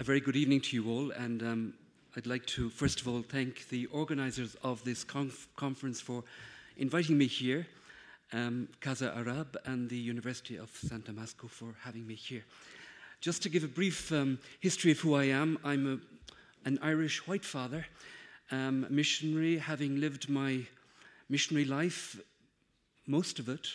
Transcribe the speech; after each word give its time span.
A 0.00 0.02
very 0.02 0.20
good 0.20 0.34
evening 0.34 0.62
to 0.62 0.76
you 0.76 0.88
all, 0.88 1.10
and 1.10 1.42
um, 1.42 1.74
I'd 2.16 2.26
like 2.26 2.46
to 2.46 2.70
first 2.70 3.02
of 3.02 3.06
all 3.06 3.20
thank 3.20 3.68
the 3.68 3.84
organizers 3.88 4.56
of 4.64 4.82
this 4.82 5.04
conf- 5.04 5.46
conference 5.56 6.00
for 6.00 6.24
inviting 6.78 7.18
me 7.18 7.26
here, 7.26 7.66
um, 8.32 8.66
Casa 8.80 9.12
Árabe 9.14 9.56
and 9.66 9.90
the 9.90 9.98
University 9.98 10.56
of 10.56 10.70
San 10.70 11.02
Dámaso 11.02 11.50
for 11.50 11.74
having 11.82 12.06
me 12.06 12.14
here. 12.14 12.42
Just 13.20 13.42
to 13.42 13.50
give 13.50 13.62
a 13.62 13.68
brief 13.68 14.10
um, 14.10 14.38
history 14.60 14.92
of 14.92 15.00
who 15.00 15.16
I 15.16 15.24
am, 15.24 15.58
I'm 15.62 15.86
a, 15.86 16.66
an 16.66 16.78
Irish 16.80 17.26
white 17.28 17.44
father, 17.44 17.84
um, 18.50 18.86
missionary, 18.88 19.58
having 19.58 20.00
lived 20.00 20.30
my 20.30 20.62
missionary 21.28 21.66
life, 21.66 22.18
most 23.06 23.38
of 23.38 23.50
it, 23.50 23.68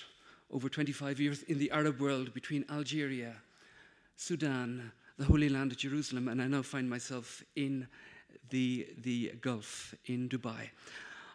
over 0.50 0.70
25 0.70 1.20
years 1.20 1.44
in 1.44 1.60
the 1.60 1.70
Arab 1.70 2.02
world 2.02 2.34
between 2.34 2.66
Algeria, 2.72 3.36
Sudan, 4.18 4.92
the 5.18 5.26
Holy 5.26 5.48
Land 5.48 5.72
of 5.72 5.78
Jerusalem, 5.78 6.28
and 6.28 6.42
I 6.42 6.48
now 6.48 6.62
find 6.62 6.90
myself 6.90 7.42
in 7.56 7.88
the, 8.50 8.88
the 9.02 9.32
Gulf 9.42 9.96
in 10.06 10.28
Dubai. 10.28 10.70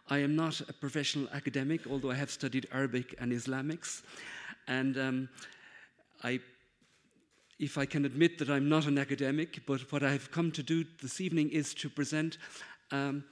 I 0.08 0.18
am 0.18 0.36
not 0.36 0.60
a 0.60 0.72
professional 0.72 1.28
academic, 1.32 1.86
although 1.86 2.10
I 2.10 2.16
have 2.16 2.30
studied 2.30 2.66
Arabic 2.72 3.14
and 3.18 3.32
Islamics. 3.32 4.02
And 4.68 4.98
um, 4.98 5.28
I, 6.22 6.40
if 7.58 7.78
I 7.78 7.86
can 7.86 8.04
admit 8.04 8.38
that 8.38 8.50
I'm 8.50 8.68
not 8.68 8.86
an 8.86 8.98
academic, 8.98 9.64
but 9.66 9.80
what 9.92 10.02
I've 10.02 10.30
come 10.30 10.52
to 10.52 10.62
do 10.62 10.84
this 11.00 11.20
evening 11.20 11.50
is 11.50 11.72
to 11.74 11.88
present 11.88 12.36
um, 12.90 13.24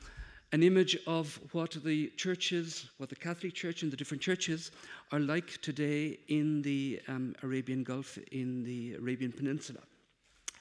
an 0.53 0.63
image 0.63 0.97
of 1.07 1.39
what 1.53 1.77
the 1.85 2.09
churches, 2.17 2.89
what 2.97 3.11
the 3.11 3.17
Catholic 3.17 3.53
Church 3.53 3.83
and 3.83 3.93
the 3.93 3.97
different 3.97 4.23
churches 4.23 4.71
are 5.13 5.21
like 5.21 5.61
today 5.61 6.19
in 6.29 6.63
the 6.63 7.03
um, 7.07 7.35
Arabian 7.43 7.83
Gulf, 7.83 8.17
in 8.33 8.65
the 8.65 8.95
Arabian 8.95 9.33
Peninsula. 9.33 9.81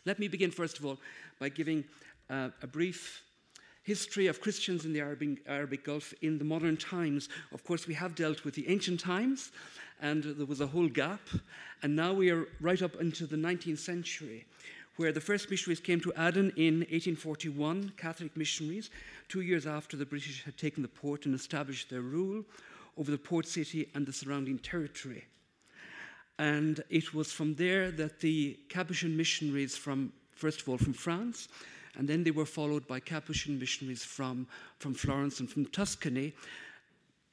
Let 0.08 0.20
me 0.20 0.30
begin, 0.30 0.52
first 0.52 0.80
of 0.80 0.86
all, 0.86 0.98
by 1.38 1.50
giving 1.50 1.84
uh, 2.30 2.48
a 2.62 2.68
brief 2.68 3.24
history 3.84 4.28
of 4.28 4.40
Christians 4.40 4.86
in 4.86 4.94
the 4.94 5.02
Arabic, 5.02 5.40
Arabic, 5.46 5.84
Gulf 5.84 6.14
in 6.22 6.38
the 6.38 6.46
modern 6.46 6.78
times. 6.78 7.28
Of 7.52 7.66
course, 7.66 7.88
we 7.88 7.94
have 7.96 8.16
dealt 8.16 8.46
with 8.46 8.56
the 8.56 8.70
ancient 8.70 9.02
times, 9.02 9.52
and 10.02 10.24
there 10.24 10.46
was 10.46 10.62
a 10.62 10.68
whole 10.68 10.88
gap. 10.88 11.20
And 11.84 11.94
now 11.94 12.14
we 12.14 12.30
are 12.30 12.48
right 12.62 12.82
up 12.82 12.96
into 13.02 13.28
the 13.28 13.36
19th 13.36 13.80
century, 13.80 14.46
where 14.96 15.12
the 15.12 15.20
first 15.20 15.52
missionaries 15.52 15.82
came 15.82 16.00
to 16.00 16.14
Aden 16.18 16.54
in 16.56 16.86
1841, 16.88 17.92
Catholic 17.98 18.38
missionaries, 18.38 18.90
two 19.28 19.42
years 19.42 19.68
after 19.68 19.98
the 19.98 20.06
British 20.06 20.42
had 20.46 20.56
taken 20.56 20.84
the 20.84 20.88
port 20.88 21.26
and 21.26 21.36
established 21.36 21.90
their 21.90 22.00
rule 22.00 22.46
over 22.98 23.12
the 23.12 23.18
port 23.18 23.46
city 23.46 23.90
and 23.94 24.06
the 24.06 24.14
surrounding 24.14 24.58
territory. 24.58 25.26
And 26.40 26.84
it 26.90 27.14
was 27.14 27.32
from 27.32 27.56
there 27.56 27.92
that 27.92 28.20
the 28.20 28.60
Capuchin 28.70 29.18
missionaries 29.18 29.76
from, 29.76 30.14
first 30.32 30.62
of 30.62 30.70
all, 30.70 30.78
from 30.78 30.94
France, 30.94 31.48
and 31.98 32.08
then 32.08 32.24
they 32.24 32.32
were 32.32 32.46
followed 32.46 32.88
by 32.88 33.00
Capuchin 33.00 33.58
missionaries 33.58 34.04
from, 34.04 34.48
from 34.78 34.94
Florence 34.94 35.40
and 35.40 35.50
from 35.50 35.66
Tuscany, 35.66 36.34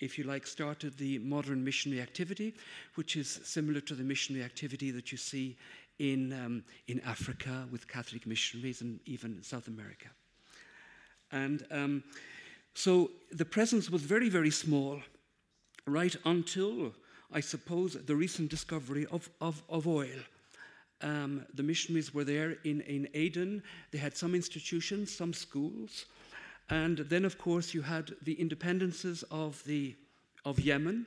if 0.00 0.18
you 0.18 0.24
like, 0.24 0.46
started 0.46 0.96
the 0.96 1.18
modern 1.18 1.62
missionary 1.62 2.00
activity, 2.00 2.54
which 2.94 3.16
is 3.16 3.40
similar 3.44 3.80
to 3.80 3.94
the 3.94 4.02
missionary 4.02 4.44
activity 4.44 4.90
that 4.90 5.12
you 5.12 5.18
see 5.18 5.56
in, 5.98 6.32
um, 6.32 6.64
in 6.88 7.00
Africa 7.00 7.66
with 7.70 7.86
Catholic 7.86 8.26
missionaries 8.26 8.80
and 8.80 9.00
even 9.06 9.42
South 9.42 9.68
America. 9.68 10.08
And 11.30 11.66
um, 11.70 12.02
so 12.74 13.10
the 13.32 13.44
presence 13.44 13.90
was 13.90 14.02
very, 14.02 14.28
very 14.28 14.50
small 14.50 15.00
right 15.86 16.16
until 16.24 16.94
I 17.34 17.40
suppose, 17.40 17.94
the 17.94 18.14
recent 18.14 18.48
discovery 18.48 19.06
of, 19.10 19.28
of, 19.40 19.60
of 19.68 19.88
oil. 19.88 20.20
Um, 21.02 21.44
the 21.52 21.64
missionaries 21.64 22.14
were 22.14 22.22
there 22.22 22.56
in, 22.64 22.80
in 22.82 23.08
Aden. 23.12 23.62
They 23.90 23.98
had 23.98 24.16
some 24.16 24.36
institutions, 24.36 25.14
some 25.14 25.34
schools. 25.34 26.06
And 26.70 26.98
then, 26.98 27.24
of 27.24 27.36
course, 27.36 27.74
you 27.74 27.82
had 27.82 28.12
the 28.22 28.34
independences 28.34 29.24
of, 29.32 29.62
the, 29.64 29.96
of 30.44 30.60
Yemen 30.60 31.06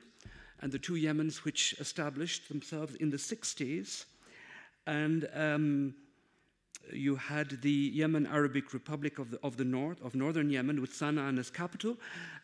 and 0.60 0.70
the 0.70 0.78
two 0.78 0.94
Yemens 0.94 1.44
which 1.44 1.74
established 1.80 2.48
themselves 2.48 2.94
in 2.96 3.08
the 3.08 3.16
60s. 3.16 4.04
And 4.86 5.28
um, 5.34 5.94
you 6.92 7.16
had 7.16 7.60
the 7.62 7.70
Yemen 7.70 8.26
Arabic 8.26 8.72
Republic 8.72 9.18
of 9.18 9.30
the, 9.30 9.38
of 9.42 9.56
the 9.56 9.64
North, 9.64 10.02
of 10.02 10.14
northern 10.14 10.50
Yemen, 10.50 10.80
with 10.80 10.92
Sana'a 10.92 11.38
as 11.38 11.50
capital, 11.50 11.96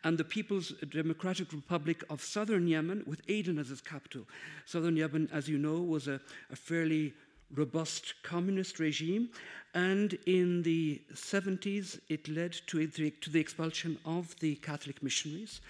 and 0.02 0.18
the 0.18 0.24
People's 0.24 0.70
Democratic 0.90 1.52
Republic 1.52 2.04
of 2.10 2.22
southern 2.22 2.66
Yemen, 2.66 3.02
with 3.06 3.22
Aden 3.28 3.58
as 3.58 3.70
its 3.70 3.80
capital. 3.80 4.26
Southern 4.66 4.96
Yemen, 4.96 5.28
as 5.32 5.48
you 5.48 5.58
know, 5.58 5.80
was 5.80 6.08
a, 6.08 6.20
a 6.50 6.56
fairly 6.56 7.14
robust 7.54 8.14
communist 8.22 8.78
regime, 8.78 9.28
and 9.74 10.18
in 10.26 10.62
the 10.62 11.00
70s, 11.12 12.00
it 12.08 12.28
led 12.28 12.52
to, 12.66 12.86
to 12.86 13.30
the 13.30 13.40
expulsion 13.40 13.98
of 14.04 14.38
the 14.40 14.56
Catholic 14.56 15.02
missionaries, 15.02 15.60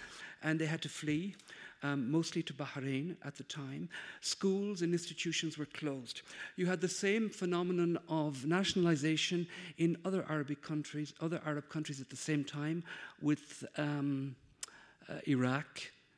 and 0.43 0.59
they 0.59 0.65
had 0.65 0.81
to 0.81 0.89
flee 0.89 1.35
um, 1.85 2.09
mostly 2.11 2.41
to 2.43 2.53
Bahrain 2.53 3.15
at 3.23 3.35
the 3.35 3.43
time. 3.43 3.89
Schools 4.21 4.81
and 4.81 4.91
institutions 4.91 5.57
were 5.57 5.67
closed. 5.67 6.21
You 6.55 6.65
had 6.65 6.81
the 6.81 6.89
same 6.89 7.29
phenomenon 7.29 7.99
of 8.09 8.45
nationalization 8.45 9.47
in 9.77 9.97
other 10.03 10.25
Arabic 10.29 10.61
countries, 10.61 11.13
other 11.21 11.41
Arab 11.45 11.69
countries 11.69 12.01
at 12.01 12.09
the 12.09 12.15
same 12.15 12.43
time, 12.43 12.83
with 13.21 13.63
um, 13.77 14.35
uh, 15.09 15.15
Iraq, 15.27 15.67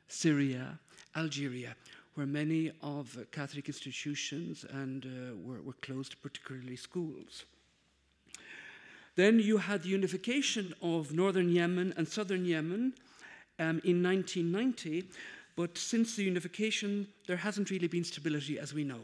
Syria, 0.08 0.78
Algeria, 1.16 1.76
where 2.14 2.26
many 2.26 2.72
of 2.82 3.18
Catholic 3.30 3.68
institutions 3.68 4.64
and 4.70 5.04
uh, 5.04 5.36
were, 5.36 5.60
were 5.62 5.76
closed, 5.82 6.20
particularly 6.22 6.76
schools. 6.76 7.44
Then 9.16 9.38
you 9.40 9.58
had 9.58 9.82
the 9.82 9.88
unification 9.88 10.74
of 10.80 11.12
northern 11.12 11.50
Yemen 11.50 11.92
and 11.96 12.08
southern 12.08 12.44
Yemen 12.44 12.94
um, 13.58 13.80
in 13.84 14.02
1990, 14.02 15.08
but 15.58 15.76
since 15.76 16.14
the 16.14 16.22
unification, 16.22 17.08
there 17.26 17.36
hasn't 17.36 17.70
really 17.70 17.88
been 17.88 18.04
stability 18.04 18.60
as 18.60 18.72
we 18.72 18.84
know. 18.84 19.00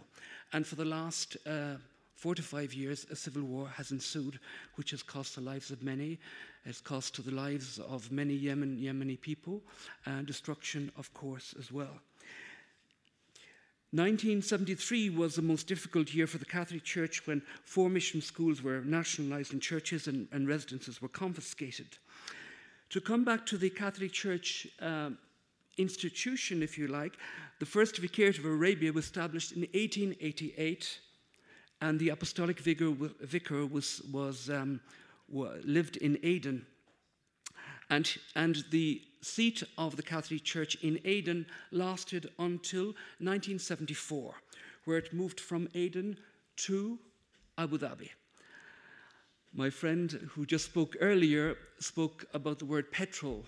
And 0.53 0.65
for 0.65 0.77
the 0.77 0.85
last 0.85 1.37
uh, 1.45 1.79
four 2.15 2.37
to 2.37 2.43
five 2.45 2.73
years, 2.73 3.07
a 3.11 3.17
civil 3.17 3.43
war 3.43 3.67
has 3.67 3.91
ensued, 3.91 4.39
which 4.77 4.93
has 4.93 5.03
cost 5.03 5.35
the 5.35 5.41
lives 5.41 5.73
of 5.73 5.83
many. 5.83 6.21
It's 6.65 6.81
cost 6.81 7.13
to 7.17 7.23
the 7.23 7.33
lives 7.33 7.81
of 7.81 8.13
many 8.13 8.35
Yemen, 8.35 8.79
Yemeni 8.81 9.21
people, 9.21 9.63
and 10.07 10.29
destruction, 10.29 10.93
of 10.97 11.13
course, 11.13 11.57
as 11.59 11.73
well. 11.73 11.99
1973 13.91 15.11
was 15.11 15.35
the 15.35 15.43
most 15.43 15.67
difficult 15.67 16.15
year 16.15 16.29
for 16.29 16.39
the 16.39 16.45
Catholic 16.45 16.85
Church 16.85 17.27
when 17.27 17.43
four 17.65 17.91
mission 17.91 18.23
schools 18.23 18.63
were 18.63 18.83
nationalized 18.83 19.53
and 19.53 19.61
churches 19.61 20.07
and, 20.07 20.29
and 20.31 20.47
residences 20.47 21.03
were 21.03 21.09
confiscated. 21.09 21.99
To 22.91 23.01
come 23.01 23.25
back 23.25 23.45
to 23.47 23.59
the 23.59 23.71
Catholic 23.71 24.13
Church 24.13 24.69
uh, 24.81 25.11
institution, 25.79 26.63
if 26.63 26.79
you 26.79 26.89
like. 26.89 27.17
The 27.59 27.67
first 27.67 27.99
Vicariate 27.99 28.39
of 28.39 28.45
Arabia 28.45 28.93
was 28.93 29.05
established 29.05 29.53
in 29.53 29.61
1888, 29.61 31.01
and 31.81 31.99
the 31.99 32.11
apostolic 32.11 32.59
vicar, 32.61 33.67
was, 33.67 34.03
was, 34.13 34.51
um, 34.51 34.81
lived 35.29 35.97
in 35.99 36.19
Aden. 36.23 36.67
And, 37.91 38.17
and 38.35 38.65
the 38.71 39.03
seat 39.21 39.63
of 39.79 39.97
the 39.97 40.03
Catholic 40.03 40.45
Church 40.45 40.77
in 40.83 40.99
Aden 41.05 41.47
lasted 41.71 42.31
until 42.39 42.87
1974, 43.19 44.35
where 44.85 44.99
it 44.99 45.13
moved 45.13 45.41
from 45.41 45.69
Aden 45.75 46.17
to 46.57 46.99
Abu 47.59 47.79
Dhabi. 47.79 48.11
My 49.53 49.71
friend 49.71 50.11
who 50.33 50.47
just 50.47 50.65
spoke 50.65 50.97
earlier 51.01 51.57
spoke 51.79 52.25
about 52.35 52.59
the 52.59 52.65
word 52.65 52.91
petrol. 52.91 53.45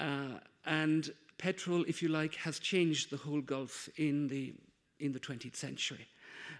Uh, 0.00 0.38
and 0.66 1.12
petrol, 1.42 1.84
if 1.88 2.00
you 2.00 2.08
like, 2.08 2.36
has 2.36 2.60
changed 2.60 3.10
the 3.10 3.16
whole 3.16 3.40
Gulf 3.40 3.88
in 3.96 4.28
the, 4.28 4.54
in 5.00 5.12
the 5.12 5.18
20th 5.18 5.56
century. 5.56 6.06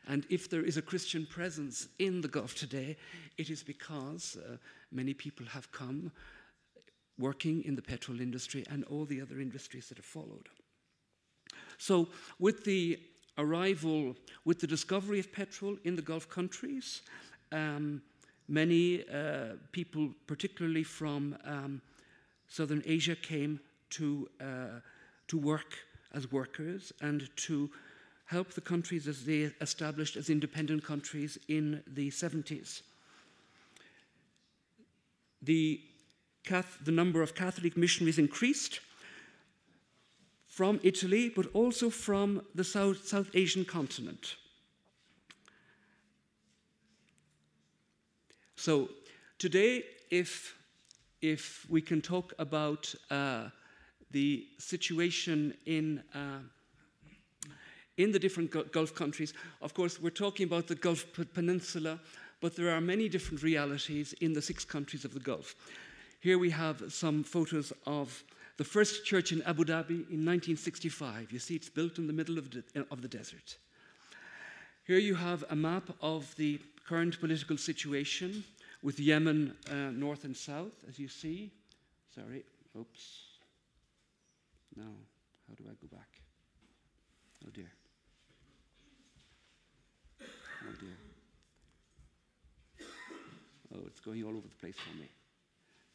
And 0.08 0.26
if 0.28 0.50
there 0.50 0.64
is 0.64 0.76
a 0.76 0.82
Christian 0.82 1.24
presence 1.24 1.86
in 2.00 2.20
the 2.20 2.26
Gulf 2.26 2.56
today, 2.56 2.96
it 3.38 3.48
is 3.48 3.62
because 3.62 4.36
uh, 4.36 4.56
many 4.90 5.14
people 5.14 5.46
have 5.46 5.70
come 5.70 6.10
working 7.16 7.62
in 7.64 7.76
the 7.76 7.82
petrol 7.82 8.20
industry 8.20 8.64
and 8.68 8.82
all 8.86 9.04
the 9.04 9.20
other 9.20 9.38
industries 9.38 9.88
that 9.88 9.98
have 9.98 10.04
followed. 10.04 10.48
So, 11.78 12.08
with 12.40 12.64
the 12.64 12.98
arrival, 13.38 14.16
with 14.44 14.58
the 14.58 14.66
discovery 14.66 15.20
of 15.20 15.32
petrol 15.32 15.76
in 15.84 15.94
the 15.94 16.02
Gulf 16.02 16.28
countries, 16.28 17.02
um, 17.52 18.02
many 18.48 19.04
uh, 19.08 19.58
people, 19.70 20.10
particularly 20.26 20.82
from 20.82 21.36
um, 21.44 21.80
southern 22.48 22.82
Asia, 22.84 23.14
came 23.14 23.60
to, 23.92 24.28
uh, 24.40 24.80
to 25.28 25.38
work 25.38 25.78
as 26.12 26.30
workers 26.30 26.92
and 27.00 27.28
to 27.36 27.70
help 28.26 28.52
the 28.52 28.60
countries 28.60 29.06
as 29.08 29.24
they 29.24 29.50
established 29.60 30.16
as 30.16 30.30
independent 30.30 30.84
countries 30.84 31.38
in 31.48 31.82
the 31.86 32.10
70s. 32.10 32.82
The, 35.42 35.80
the 36.84 36.92
number 36.92 37.22
of 37.22 37.34
Catholic 37.34 37.76
missionaries 37.76 38.18
increased 38.18 38.80
from 40.46 40.80
Italy, 40.82 41.30
but 41.34 41.46
also 41.54 41.90
from 41.90 42.42
the 42.54 42.64
South, 42.64 43.06
South 43.06 43.30
Asian 43.34 43.64
continent. 43.64 44.36
So 48.56 48.90
today, 49.38 49.84
if 50.10 50.54
if 51.22 51.64
we 51.70 51.80
can 51.80 52.02
talk 52.02 52.34
about 52.38 52.94
uh, 53.10 53.48
the 54.12 54.46
situation 54.58 55.54
in 55.66 56.02
uh, 56.14 56.38
in 57.98 58.10
the 58.10 58.18
different 58.18 58.50
Gulf 58.72 58.94
countries, 58.94 59.34
of 59.60 59.74
course, 59.74 60.00
we're 60.00 60.10
talking 60.10 60.46
about 60.46 60.66
the 60.66 60.74
Gulf 60.74 61.04
Peninsula, 61.34 62.00
but 62.40 62.56
there 62.56 62.70
are 62.70 62.80
many 62.80 63.08
different 63.08 63.42
realities 63.42 64.14
in 64.20 64.32
the 64.32 64.40
six 64.40 64.64
countries 64.64 65.04
of 65.04 65.12
the 65.12 65.20
Gulf. 65.20 65.54
Here 66.20 66.38
we 66.38 66.50
have 66.50 66.92
some 66.92 67.22
photos 67.22 67.72
of 67.86 68.24
the 68.56 68.64
first 68.64 69.04
church 69.04 69.32
in 69.32 69.42
Abu 69.42 69.64
Dhabi 69.64 70.08
in 70.10 70.24
1965. 70.24 71.32
You 71.32 71.38
see, 71.38 71.54
it's 71.54 71.68
built 71.68 71.98
in 71.98 72.06
the 72.06 72.12
middle 72.12 72.38
of 72.38 72.50
the, 72.50 72.64
of 72.90 73.02
the 73.02 73.08
desert. 73.08 73.56
Here 74.84 74.98
you 74.98 75.14
have 75.14 75.44
a 75.50 75.56
map 75.56 75.90
of 76.00 76.34
the 76.36 76.60
current 76.88 77.20
political 77.20 77.56
situation 77.56 78.44
with 78.82 78.98
Yemen 78.98 79.54
uh, 79.70 79.90
north 79.90 80.24
and 80.24 80.36
south, 80.36 80.72
as 80.88 80.98
you 80.98 81.08
see. 81.08 81.50
Sorry, 82.14 82.44
oops. 82.78 83.31
No, 84.76 84.84
how 85.48 85.54
do 85.54 85.64
I 85.64 85.74
go 85.80 85.88
back? 85.94 86.08
Oh 87.44 87.50
dear. 87.52 87.70
Oh 90.20 90.74
dear. 90.80 90.96
Oh, 93.74 93.80
it's 93.86 94.00
going 94.00 94.22
all 94.24 94.36
over 94.36 94.48
the 94.48 94.56
place 94.56 94.76
for 94.76 94.96
me. 94.98 95.08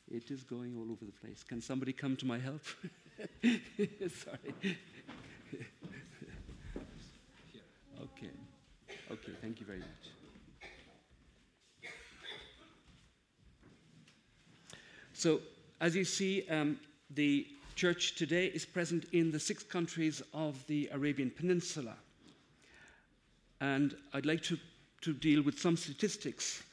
It 0.10 0.32
is 0.32 0.44
going 0.44 0.76
all 0.78 0.92
over 0.92 1.06
the 1.06 1.12
place. 1.12 1.44
Can 1.44 1.62
somebody 1.62 1.94
come 1.94 2.16
to 2.18 2.26
my 2.26 2.40
help? 2.40 2.64
Sorry. 3.44 4.56
okay. 8.02 8.32
Okay, 9.12 9.32
thank 9.42 9.60
you 9.60 9.66
very 9.66 9.80
much. 9.80 9.88
So, 15.14 15.42
as 15.82 15.96
you 15.96 16.06
see, 16.06 16.48
um, 16.48 16.80
the 17.10 17.48
church 17.78 18.16
today 18.16 18.48
is 18.48 18.66
present 18.66 19.06
in 19.14 19.32
the 19.32 19.40
six 19.40 19.64
countries 19.64 20.22
of 20.34 20.66
the 20.68 20.90
Arabian 20.92 21.32
Peninsula. 21.32 21.96
And 23.62 23.96
I'd 24.14 24.26
like 24.26 24.44
to, 24.44 24.58
to 25.02 25.14
deal 25.14 25.42
with 25.42 25.58
some 25.58 25.78
statistics 25.78 26.64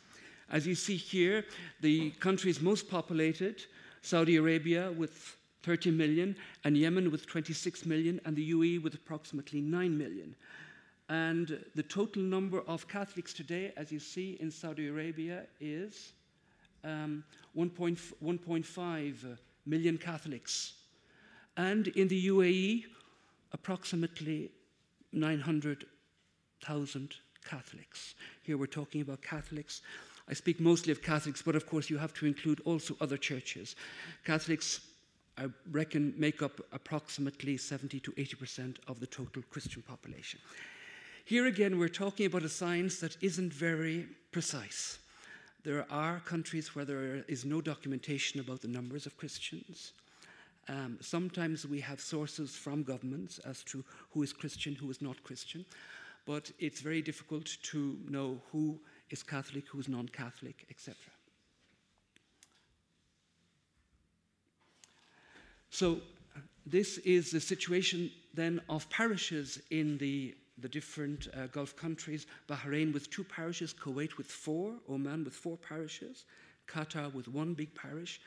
as 0.51 0.67
you 0.67 0.75
see 0.75 0.97
here, 0.97 1.45
the 1.81 2.11
countries 2.13 2.61
most 2.61 2.91
populated 2.91 3.65
Saudi 4.03 4.37
Arabia 4.37 4.93
with 4.93 5.37
30 5.63 5.91
million, 5.91 6.37
and 6.65 6.77
Yemen 6.77 7.11
with 7.11 7.27
26 7.27 7.87
million, 7.87 8.21
and 8.25 8.37
the 8.37 8.53
UAE 8.53 8.83
with 8.83 8.95
approximately 8.95 9.61
9 9.61 9.97
million. 9.97 10.37
And 11.09 11.65
the 11.75 11.83
total 11.83 12.23
number 12.23 12.61
of 12.69 12.87
Catholics 12.87 13.33
today, 13.33 13.73
as 13.77 13.91
you 13.91 13.99
see 13.99 14.37
in 14.41 14.51
Saudi 14.51 14.89
Arabia, 14.89 15.45
is 15.61 16.13
um, 16.85 17.25
1.5 17.57 19.39
million 19.67 19.99
Catholics. 19.99 20.75
And 21.57 21.89
in 21.89 22.09
the 22.09 22.29
UAE, 22.29 22.85
approximately 23.53 24.51
900,000 25.13 27.15
Catholics. 27.49 28.15
Here 28.43 28.57
we're 28.57 28.67
talking 28.67 29.01
about 29.01 29.23
Catholics 29.23 29.83
I 30.29 30.33
speak 30.33 30.59
mostly 30.59 30.91
of 30.91 31.03
Catholics, 31.03 31.43
but 31.43 31.55
of 31.55 31.67
course 31.67 31.91
you 31.91 31.99
have 31.99 32.15
to 32.15 32.27
include 32.27 32.61
also 32.65 32.97
other 33.01 33.17
churches. 33.17 33.77
Catholics, 34.25 34.81
I 35.37 35.47
reckon, 35.71 36.15
make 36.17 36.43
up 36.43 36.61
approximately 36.73 37.57
70 37.57 38.01
to 38.01 38.13
80% 38.13 38.77
of 38.89 39.01
the 39.01 39.07
total 39.07 39.43
Christian 39.51 39.83
population. 39.83 40.41
Here 41.27 41.47
again, 41.47 41.79
we're 41.79 41.89
talking 41.89 42.27
about 42.27 42.43
a 42.43 42.49
science 42.49 43.01
that 43.01 43.17
isn't 43.23 43.53
very 43.53 44.07
precise. 44.33 44.99
There 45.63 45.87
are 45.91 46.21
countries 46.21 46.75
where 46.75 46.85
there 46.85 47.25
is 47.29 47.45
no 47.45 47.61
documentation 47.61 48.41
about 48.41 48.61
the 48.61 48.69
numbers 48.69 49.07
of 49.07 49.17
Christians. 49.17 49.93
Um, 50.69 50.99
sometimes 51.01 51.67
we 51.67 51.81
have 51.81 52.01
sources 52.01 52.57
from 52.57 52.83
governments 52.83 53.39
as 53.41 53.63
to 53.65 53.85
who 54.11 54.23
is 54.23 54.33
Christian, 54.33 54.75
who 54.75 54.91
is 54.91 55.03
not 55.03 55.23
Christian, 55.23 55.65
but 56.27 56.51
it's 56.59 56.81
very 56.81 57.03
difficult 57.03 57.57
to 57.65 57.99
know 58.09 58.41
who 58.51 58.79
is 59.11 59.23
Catholic, 59.23 59.65
who's 59.69 59.89
non 59.89 60.09
Catholic, 60.09 60.67
etc. 60.71 60.97
So, 65.71 66.01
this 66.67 66.99
is 66.99 67.31
the 67.31 67.41
situation 67.41 68.11
then 68.33 68.61
of 68.71 68.89
parishes 68.89 69.61
in 69.71 69.99
the, 69.99 70.35
the 70.59 70.69
different 70.69 71.29
uh, 71.37 71.47
Gulf 71.49 71.77
countries 71.77 72.27
Bahrain 72.49 72.93
with 72.93 73.11
two 73.11 73.25
parishes, 73.25 73.75
Kuwait 73.75 74.17
with 74.17 74.29
four, 74.29 74.75
Oman 74.89 75.25
with 75.25 75.35
four 75.35 75.59
parishes, 75.59 76.25
Qatar 76.67 77.13
with 77.13 77.29
one 77.29 77.53
big 77.55 77.75
parish, 77.75 78.21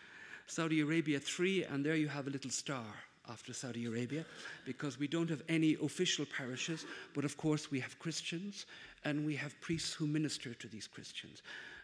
Saudi 0.48 0.80
Arabia 0.82 1.20
three, 1.20 1.64
and 1.64 1.86
there 1.86 1.96
you 1.96 2.08
have 2.08 2.28
a 2.28 2.30
little 2.30 2.50
star 2.50 2.86
after 3.30 3.54
Saudi 3.54 3.86
Arabia 3.86 4.26
because 4.66 4.98
we 4.98 5.08
don't 5.08 5.30
have 5.30 5.44
any 5.50 5.76
official 5.84 6.26
parishes, 6.26 6.86
but 7.14 7.26
of 7.26 7.36
course 7.38 7.70
we 7.70 7.80
have 7.80 8.00
Christians 8.00 8.66
and 9.04 9.26
we 9.26 9.36
have 9.36 9.60
priests 9.60 9.94
who 9.94 10.08
minister 10.08 10.54
to 10.54 10.68
these 10.68 10.88
Christians. 10.88 11.42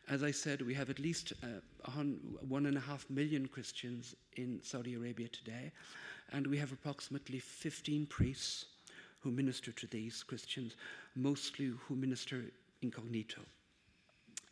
As 0.09 0.23
I 0.23 0.31
said, 0.31 0.61
we 0.61 0.73
have 0.73 0.89
at 0.89 0.99
least 0.99 1.33
uh, 1.43 1.91
one 2.47 2.65
and 2.65 2.77
a 2.77 2.81
half 2.81 3.09
million 3.09 3.47
Christians 3.47 4.15
in 4.37 4.59
Saudi 4.63 4.95
Arabia 4.95 5.27
today, 5.27 5.71
and 6.31 6.47
we 6.47 6.57
have 6.57 6.71
approximately 6.71 7.39
15 7.39 8.05
priests 8.07 8.65
who 9.19 9.31
minister 9.31 9.71
to 9.71 9.87
these 9.87 10.23
Christians, 10.23 10.75
mostly 11.15 11.73
who 11.87 11.95
minister 11.95 12.45
incognito 12.81 13.41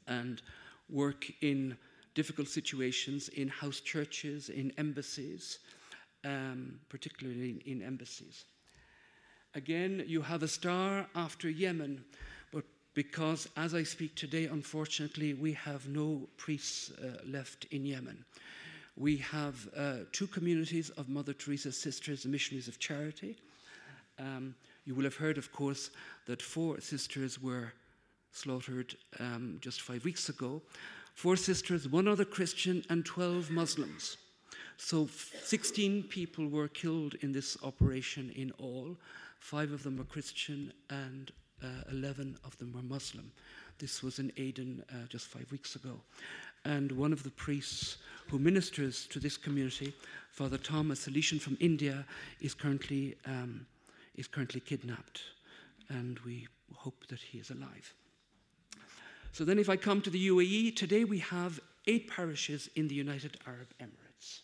and 0.08 0.42
work 0.90 1.26
in 1.42 1.78
difficult 2.14 2.48
situations 2.48 3.30
in 3.30 3.48
house 3.48 3.80
churches, 3.80 4.50
in 4.50 4.72
embassies, 4.78 5.60
um, 6.24 6.80
particularly 6.90 7.62
in 7.66 7.82
embassies. 7.82 8.46
Again, 9.56 10.04
you 10.08 10.22
have 10.22 10.44
a 10.44 10.48
star 10.48 11.08
after 11.16 11.50
Yemen, 11.50 12.04
but 12.54 12.64
because 12.94 13.50
as 13.58 13.74
I 13.74 13.84
speak 13.84 14.16
today, 14.16 14.46
unfortunately, 14.46 15.34
we 15.34 15.54
have 15.54 15.88
no 15.88 16.28
priests 16.38 16.92
uh, 16.92 17.18
left 17.26 17.66
in 17.72 17.86
Yemen. 17.86 18.24
We 18.98 19.18
have 19.18 19.68
uh, 19.76 19.94
two 20.12 20.28
communities 20.28 20.90
of 20.92 21.10
Mother 21.10 21.34
Teresa's 21.34 21.78
sisters, 21.78 22.24
the 22.24 22.30
missionaries 22.30 22.68
of 22.68 22.80
charity. 22.80 23.38
Um, 24.20 24.56
you 24.86 24.96
will 24.96 25.04
have 25.04 25.16
heard, 25.16 25.38
of 25.38 25.52
course, 25.52 25.92
that 26.28 26.42
four 26.42 26.80
sisters 26.82 27.42
were 27.42 27.74
slaughtered 28.32 28.96
um, 29.20 29.58
just 29.62 29.82
five 29.82 30.04
weeks 30.06 30.30
ago. 30.30 30.62
Four 31.22 31.36
sisters, 31.36 31.88
one 31.88 32.08
other 32.08 32.26
Christian, 32.26 32.84
and 32.90 33.06
12 33.06 33.52
Muslims. 33.52 34.18
So 34.78 35.08
16 35.44 36.06
people 36.10 36.48
were 36.48 36.68
killed 36.68 37.14
in 37.22 37.32
this 37.32 37.56
operation 37.62 38.32
in 38.36 38.52
all. 38.58 38.98
Five 39.38 39.72
of 39.72 39.84
them 39.84 39.98
were 39.98 40.04
Christian 40.04 40.74
and 40.90 41.32
uh, 41.64 41.68
11 41.92 42.40
of 42.44 42.58
them 42.58 42.74
were 42.74 42.82
Muslim. 42.82 43.32
This 43.78 44.02
was 44.02 44.18
in 44.18 44.32
Aden 44.36 44.84
uh, 44.90 45.06
just 45.10 45.28
five 45.28 45.46
weeks 45.52 45.76
ago. 45.76 46.02
And 46.66 46.92
one 46.92 47.14
of 47.14 47.22
the 47.22 47.30
priests 47.30 47.98
who 48.28 48.40
ministers 48.40 49.06
to 49.12 49.20
this 49.20 49.38
community, 49.38 49.94
Father 50.32 50.58
Thomas, 50.58 51.08
Salesian 51.08 51.40
from 51.40 51.56
India, 51.60 52.04
is 52.40 52.56
currently, 52.56 53.16
um, 53.28 53.68
is 54.16 54.28
currently 54.28 54.60
kidnapped. 54.60 55.22
And 55.88 56.18
we 56.26 56.48
hope 56.74 57.06
that 57.10 57.20
he 57.20 57.38
is 57.38 57.52
alive. 57.52 57.94
So 59.32 59.46
then, 59.46 59.60
if 59.60 59.70
I 59.70 59.78
come 59.78 60.02
to 60.02 60.10
the 60.10 60.28
UAE, 60.28 60.76
today 60.76 61.04
we 61.04 61.20
have 61.20 61.60
eight 61.88 62.10
parishes 62.10 62.70
in 62.76 62.88
the 62.88 62.96
United 62.96 63.38
Arab 63.48 63.68
Emirates. 63.80 64.42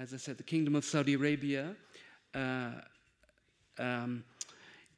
as 0.00 0.14
I 0.14 0.16
said, 0.16 0.38
the 0.38 0.42
Kingdom 0.42 0.74
of 0.74 0.84
Saudi 0.84 1.12
Arabia, 1.12 1.76
uh, 2.34 2.70
um, 3.78 4.24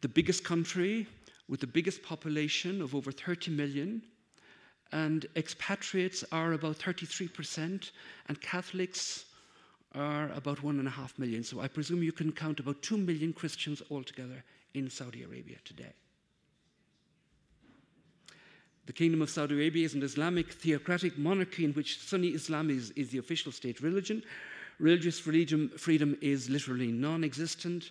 the 0.00 0.08
biggest 0.08 0.44
country 0.44 1.08
with 1.48 1.58
the 1.58 1.66
biggest 1.66 2.04
population 2.04 2.80
of 2.80 2.94
over 2.94 3.10
30 3.10 3.50
million, 3.50 4.00
and 4.92 5.26
expatriates 5.34 6.24
are 6.30 6.52
about 6.52 6.78
33%, 6.78 7.90
and 8.28 8.40
Catholics 8.40 9.24
are 9.96 10.30
about 10.34 10.58
1.5 10.58 11.18
million. 11.18 11.42
So 11.42 11.60
I 11.60 11.66
presume 11.66 12.04
you 12.04 12.12
can 12.12 12.30
count 12.30 12.60
about 12.60 12.80
2 12.82 12.96
million 12.96 13.32
Christians 13.32 13.82
altogether 13.90 14.44
in 14.74 14.90
Saudi 14.90 15.22
Arabia 15.22 15.56
today. 15.64 15.92
The 18.86 18.92
Kingdom 18.92 19.22
of 19.22 19.30
Saudi 19.30 19.54
Arabia 19.54 19.84
is 19.84 19.94
an 19.94 20.02
Islamic 20.02 20.52
theocratic 20.52 21.16
monarchy 21.16 21.64
in 21.64 21.72
which 21.72 22.00
Sunni 22.00 22.28
Islam 22.28 22.68
is, 22.68 22.90
is 22.90 23.10
the 23.10 23.18
official 23.18 23.52
state 23.52 23.80
religion, 23.80 24.22
Religious 24.82 25.20
freedom, 25.20 26.18
is 26.20 26.50
literally 26.50 26.90
non 26.90 27.22
existent, 27.22 27.90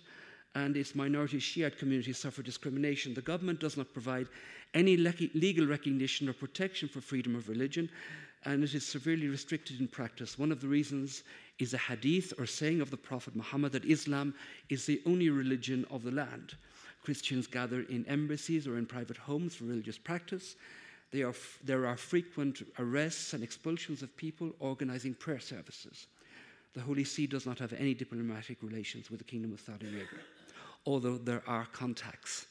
and 0.54 0.76
its 0.76 0.94
minority 0.94 1.38
Shiite 1.38 1.78
communities 1.78 2.18
suffer 2.18 2.42
discrimination. 2.42 3.14
The 3.14 3.22
government 3.22 3.60
does 3.60 3.78
not 3.78 3.92
provide 3.94 4.28
any 4.74 4.98
le- 4.98 5.14
legal 5.32 5.66
recognition 5.66 6.28
or 6.28 6.34
protection 6.34 6.90
for 6.90 7.00
freedom 7.00 7.34
of 7.34 7.48
religion, 7.48 7.88
and 8.44 8.64
it 8.64 8.74
is 8.74 8.86
severely 8.86 9.28
restricted 9.28 9.80
in 9.80 9.88
practice. 9.88 10.38
One 10.38 10.52
of 10.52 10.60
the 10.60 10.68
reasons 10.68 11.22
is 11.58 11.74
a 11.74 11.78
hadith 11.78 12.32
or 12.38 12.46
saying 12.46 12.80
of 12.80 12.90
the 12.90 12.96
Prophet 12.96 13.36
Muhammad 13.36 13.72
that 13.72 13.84
Islam 13.84 14.34
is 14.68 14.84
the 14.84 15.00
only 15.06 15.30
religion 15.30 15.86
of 15.90 16.02
the 16.02 16.10
land. 16.10 16.54
Christians 17.04 17.46
gather 17.46 17.82
in 17.82 18.06
embassies 18.06 18.66
or 18.66 18.78
in 18.78 18.86
private 18.86 19.16
homes 19.16 19.54
for 19.54 19.64
religious 19.64 19.98
practice. 19.98 20.56
Are, 21.14 21.34
there 21.62 21.86
are 21.86 21.96
frequent 21.96 22.62
arrests 22.78 23.34
and 23.34 23.42
expulsions 23.42 24.02
of 24.02 24.16
people 24.16 24.52
organizing 24.60 25.14
prayer 25.14 25.40
services. 25.40 26.06
The 26.74 26.80
Holy 26.80 27.04
See 27.04 27.26
does 27.26 27.44
not 27.44 27.58
have 27.58 27.74
any 27.74 27.92
diplomatic 27.92 28.62
relations 28.62 29.10
with 29.10 29.18
the 29.18 29.24
Kingdom 29.24 29.52
of 29.52 29.60
Saudi 29.60 29.86
Arabia, 29.86 30.20
although 30.86 31.18
there 31.18 31.42
are 31.46 31.66
contacts, 31.66 32.46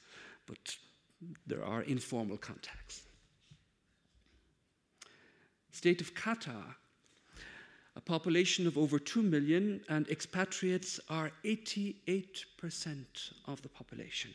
but 0.45 0.75
there 1.48 1.65
are 1.65 1.81
informal 1.81 2.38
contacts. 2.38 3.03
State 5.72 6.01
of 6.01 6.13
Qatar, 6.13 6.75
a 7.96 8.01
population 8.01 8.68
of 8.68 8.78
over 8.78 9.00
2 9.00 9.22
million, 9.22 9.82
and 9.90 10.08
expatriates 10.10 11.00
are 11.10 11.32
88% 11.44 13.06
of 13.46 13.62
the 13.62 13.70
population. 13.70 14.34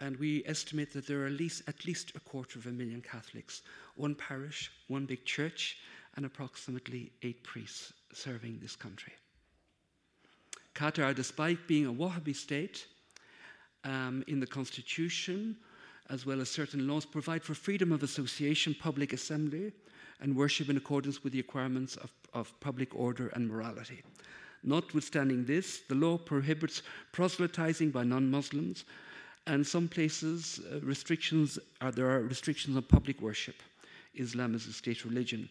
And 0.00 0.16
we 0.16 0.42
estimate 0.46 0.92
that 0.94 1.06
there 1.06 1.22
are 1.22 1.26
at 1.26 1.32
least, 1.32 1.62
at 1.68 1.84
least 1.86 2.12
a 2.16 2.20
quarter 2.20 2.58
of 2.58 2.66
a 2.66 2.70
million 2.70 3.02
Catholics, 3.02 3.62
one 3.94 4.14
parish, 4.14 4.70
one 4.88 5.06
big 5.06 5.24
church, 5.24 5.78
and 6.16 6.26
approximately 6.26 7.12
eight 7.22 7.42
priests 7.42 7.92
serving 8.12 8.58
this 8.60 8.74
country. 8.74 9.12
Qatar, 10.74 11.14
despite 11.14 11.66
being 11.68 11.86
a 11.86 11.92
Wahhabi 11.92 12.34
state, 12.34 12.86
um, 13.84 14.24
in 14.26 14.40
the 14.40 14.46
constitution, 14.46 15.56
as 16.08 16.26
well 16.26 16.40
as 16.40 16.50
certain 16.50 16.86
laws, 16.86 17.04
provide 17.04 17.42
for 17.42 17.54
freedom 17.54 17.92
of 17.92 18.02
association, 18.02 18.74
public 18.78 19.12
assembly, 19.12 19.72
and 20.22 20.36
worship 20.36 20.70
in 20.70 20.76
accordance 20.76 21.22
with 21.22 21.32
the 21.32 21.40
requirements 21.40 21.96
of, 21.96 22.10
of 22.32 22.58
public 22.60 22.94
order 22.94 23.28
and 23.34 23.48
morality. 23.48 24.02
Notwithstanding 24.62 25.44
this, 25.44 25.80
the 25.88 25.96
law 25.96 26.16
prohibits 26.16 26.82
proselytizing 27.10 27.90
by 27.90 28.04
non 28.04 28.30
Muslims, 28.30 28.84
and 29.48 29.66
some 29.66 29.88
places 29.88 30.60
uh, 30.72 30.80
restrictions 30.80 31.58
are, 31.80 31.90
there 31.90 32.08
are 32.08 32.20
restrictions 32.20 32.76
on 32.76 32.82
public 32.84 33.20
worship. 33.20 33.56
Islam 34.14 34.54
is 34.54 34.66
a 34.68 34.72
state 34.72 35.04
religion. 35.04 35.48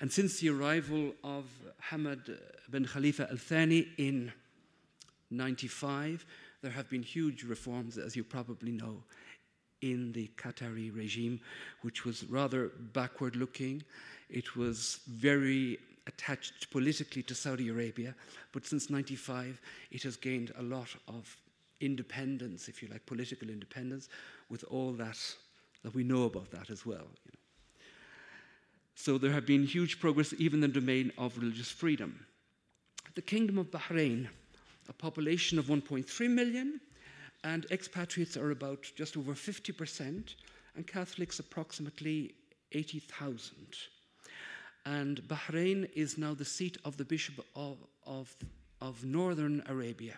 And 0.00 0.12
since 0.12 0.40
the 0.40 0.50
arrival 0.50 1.12
of 1.24 1.46
Hamad 1.90 2.38
bin 2.70 2.84
Khalifa 2.84 3.28
al 3.30 3.38
Thani 3.38 3.88
in 3.96 4.32
95, 5.30 6.26
there 6.60 6.70
have 6.72 6.90
been 6.90 7.02
huge 7.02 7.44
reforms, 7.44 7.96
as 7.96 8.14
you 8.14 8.24
probably 8.24 8.72
know, 8.72 9.02
in 9.82 10.12
the 10.12 10.30
Qatari 10.36 10.94
regime, 10.94 11.40
which 11.82 12.04
was 12.04 12.24
rather 12.24 12.68
backward 12.92 13.36
looking. 13.36 13.82
It 14.28 14.56
was 14.56 15.00
very 15.08 15.78
attached 16.06 16.70
politically 16.70 17.22
to 17.24 17.34
Saudi 17.34 17.68
Arabia, 17.68 18.14
but 18.52 18.66
since 18.66 18.90
95, 18.90 19.60
it 19.90 20.02
has 20.02 20.16
gained 20.16 20.52
a 20.58 20.62
lot 20.62 20.88
of 21.08 21.36
independence, 21.80 22.68
if 22.68 22.82
you 22.82 22.88
like, 22.88 23.04
political 23.06 23.48
independence, 23.48 24.08
with 24.48 24.64
all 24.68 24.92
that 24.92 25.18
that 25.82 25.94
we 25.94 26.04
know 26.04 26.24
about 26.24 26.50
that 26.50 26.68
as 26.70 26.84
well. 26.84 27.08
You 27.24 27.32
know. 27.32 27.84
So 28.94 29.16
there 29.16 29.32
have 29.32 29.46
been 29.46 29.64
huge 29.64 29.98
progress 29.98 30.34
even 30.36 30.62
in 30.62 30.72
the 30.72 30.80
domain 30.80 31.10
of 31.16 31.38
religious 31.38 31.70
freedom. 31.70 32.26
The 33.14 33.22
Kingdom 33.22 33.58
of 33.58 33.70
Bahrain, 33.70 34.28
a 34.88 34.92
population 34.92 35.58
of 35.58 35.66
1.3 35.66 36.30
million, 36.30 36.80
and 37.44 37.66
expatriates 37.70 38.36
are 38.36 38.50
about 38.50 38.90
just 38.94 39.16
over 39.16 39.32
50%, 39.32 40.34
and 40.76 40.86
Catholics 40.86 41.38
approximately 41.38 42.34
80,000. 42.72 43.54
And 44.86 45.20
Bahrain 45.28 45.90
is 45.94 46.18
now 46.18 46.34
the 46.34 46.44
seat 46.44 46.78
of 46.84 46.96
the 46.96 47.04
Bishop 47.04 47.44
of, 47.54 47.78
of, 48.06 48.34
of 48.80 49.04
Northern 49.04 49.62
Arabia. 49.68 50.14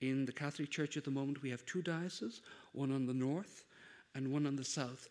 In 0.00 0.24
the 0.24 0.32
Catholic 0.32 0.70
Church 0.70 0.96
at 0.96 1.04
the 1.04 1.10
moment, 1.10 1.42
we 1.42 1.50
have 1.50 1.66
two 1.66 1.82
dioceses, 1.82 2.40
one 2.72 2.92
on 2.92 3.06
the 3.06 3.14
north 3.14 3.64
and 4.14 4.32
one 4.32 4.46
on 4.46 4.56
the 4.56 4.64
south. 4.64 5.08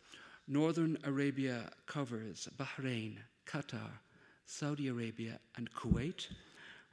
Northern 0.48 0.98
Arabia 1.04 1.70
covers 1.86 2.48
Bahrain, 2.58 3.18
Qatar, 3.46 4.00
Saudi 4.46 4.88
Arabia, 4.88 5.40
and 5.58 5.72
Kuwait, 5.74 6.28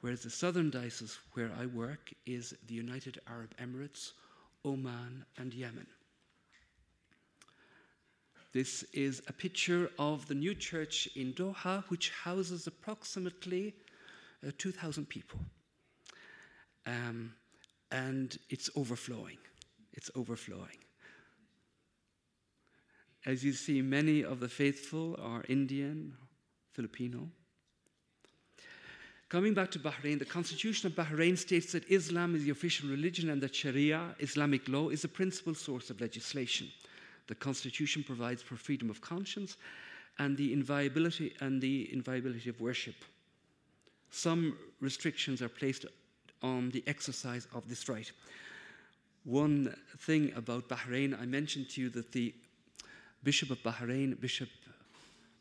whereas 0.00 0.22
the 0.22 0.30
southern 0.30 0.70
diocese 0.70 1.18
where 1.34 1.50
I 1.58 1.66
work 1.66 2.12
is 2.26 2.54
the 2.66 2.74
United 2.74 3.20
Arab 3.28 3.54
Emirates, 3.62 4.12
Oman, 4.64 5.24
and 5.36 5.52
Yemen. 5.52 5.86
This 8.52 8.84
is 8.92 9.20
a 9.26 9.32
picture 9.32 9.90
of 9.98 10.28
the 10.28 10.34
new 10.34 10.54
church 10.54 11.08
in 11.16 11.32
Doha, 11.32 11.82
which 11.88 12.10
houses 12.10 12.66
approximately 12.66 13.74
uh, 14.46 14.52
2,000 14.56 15.08
people. 15.08 15.40
Um, 16.86 17.34
and 17.90 18.38
it's 18.50 18.70
overflowing. 18.76 19.38
It's 19.92 20.10
overflowing. 20.14 20.78
As 23.26 23.42
you 23.42 23.52
see, 23.52 23.82
many 23.82 24.22
of 24.22 24.38
the 24.38 24.48
faithful 24.48 25.18
are 25.20 25.44
Indian, 25.48 26.14
Filipino. 26.72 27.30
Coming 29.28 29.54
back 29.54 29.70
to 29.72 29.78
Bahrain, 29.78 30.18
the 30.18 30.24
constitution 30.24 30.86
of 30.86 30.94
Bahrain 30.94 31.36
states 31.36 31.72
that 31.72 31.88
Islam 31.90 32.34
is 32.34 32.44
the 32.44 32.50
official 32.50 32.88
religion 32.88 33.30
and 33.30 33.42
that 33.42 33.54
Sharia, 33.54 34.14
Islamic 34.20 34.68
law, 34.68 34.90
is 34.90 35.02
the 35.02 35.08
principal 35.08 35.54
source 35.54 35.90
of 35.90 36.00
legislation. 36.00 36.68
The 37.26 37.34
constitution 37.34 38.04
provides 38.04 38.42
for 38.42 38.56
freedom 38.56 38.90
of 38.90 39.00
conscience 39.00 39.56
and 40.18 40.36
the 40.36 40.52
inviolability 40.52 41.34
and 41.40 41.60
the 41.60 41.92
inviolability 41.92 42.50
of 42.50 42.60
worship. 42.60 42.94
Some 44.10 44.56
restrictions 44.80 45.42
are 45.42 45.48
placed 45.48 45.86
on 46.42 46.70
the 46.70 46.84
exercise 46.86 47.48
of 47.54 47.68
this 47.68 47.88
right. 47.88 48.10
One 49.24 49.74
thing 49.98 50.32
about 50.36 50.68
Bahrain, 50.68 51.18
I 51.20 51.24
mentioned 51.24 51.70
to 51.70 51.80
you 51.80 51.88
that 51.90 52.12
the 52.12 52.34
Bishop 53.22 53.50
of 53.50 53.62
Bahrain, 53.62 54.20
Bishop 54.20 54.50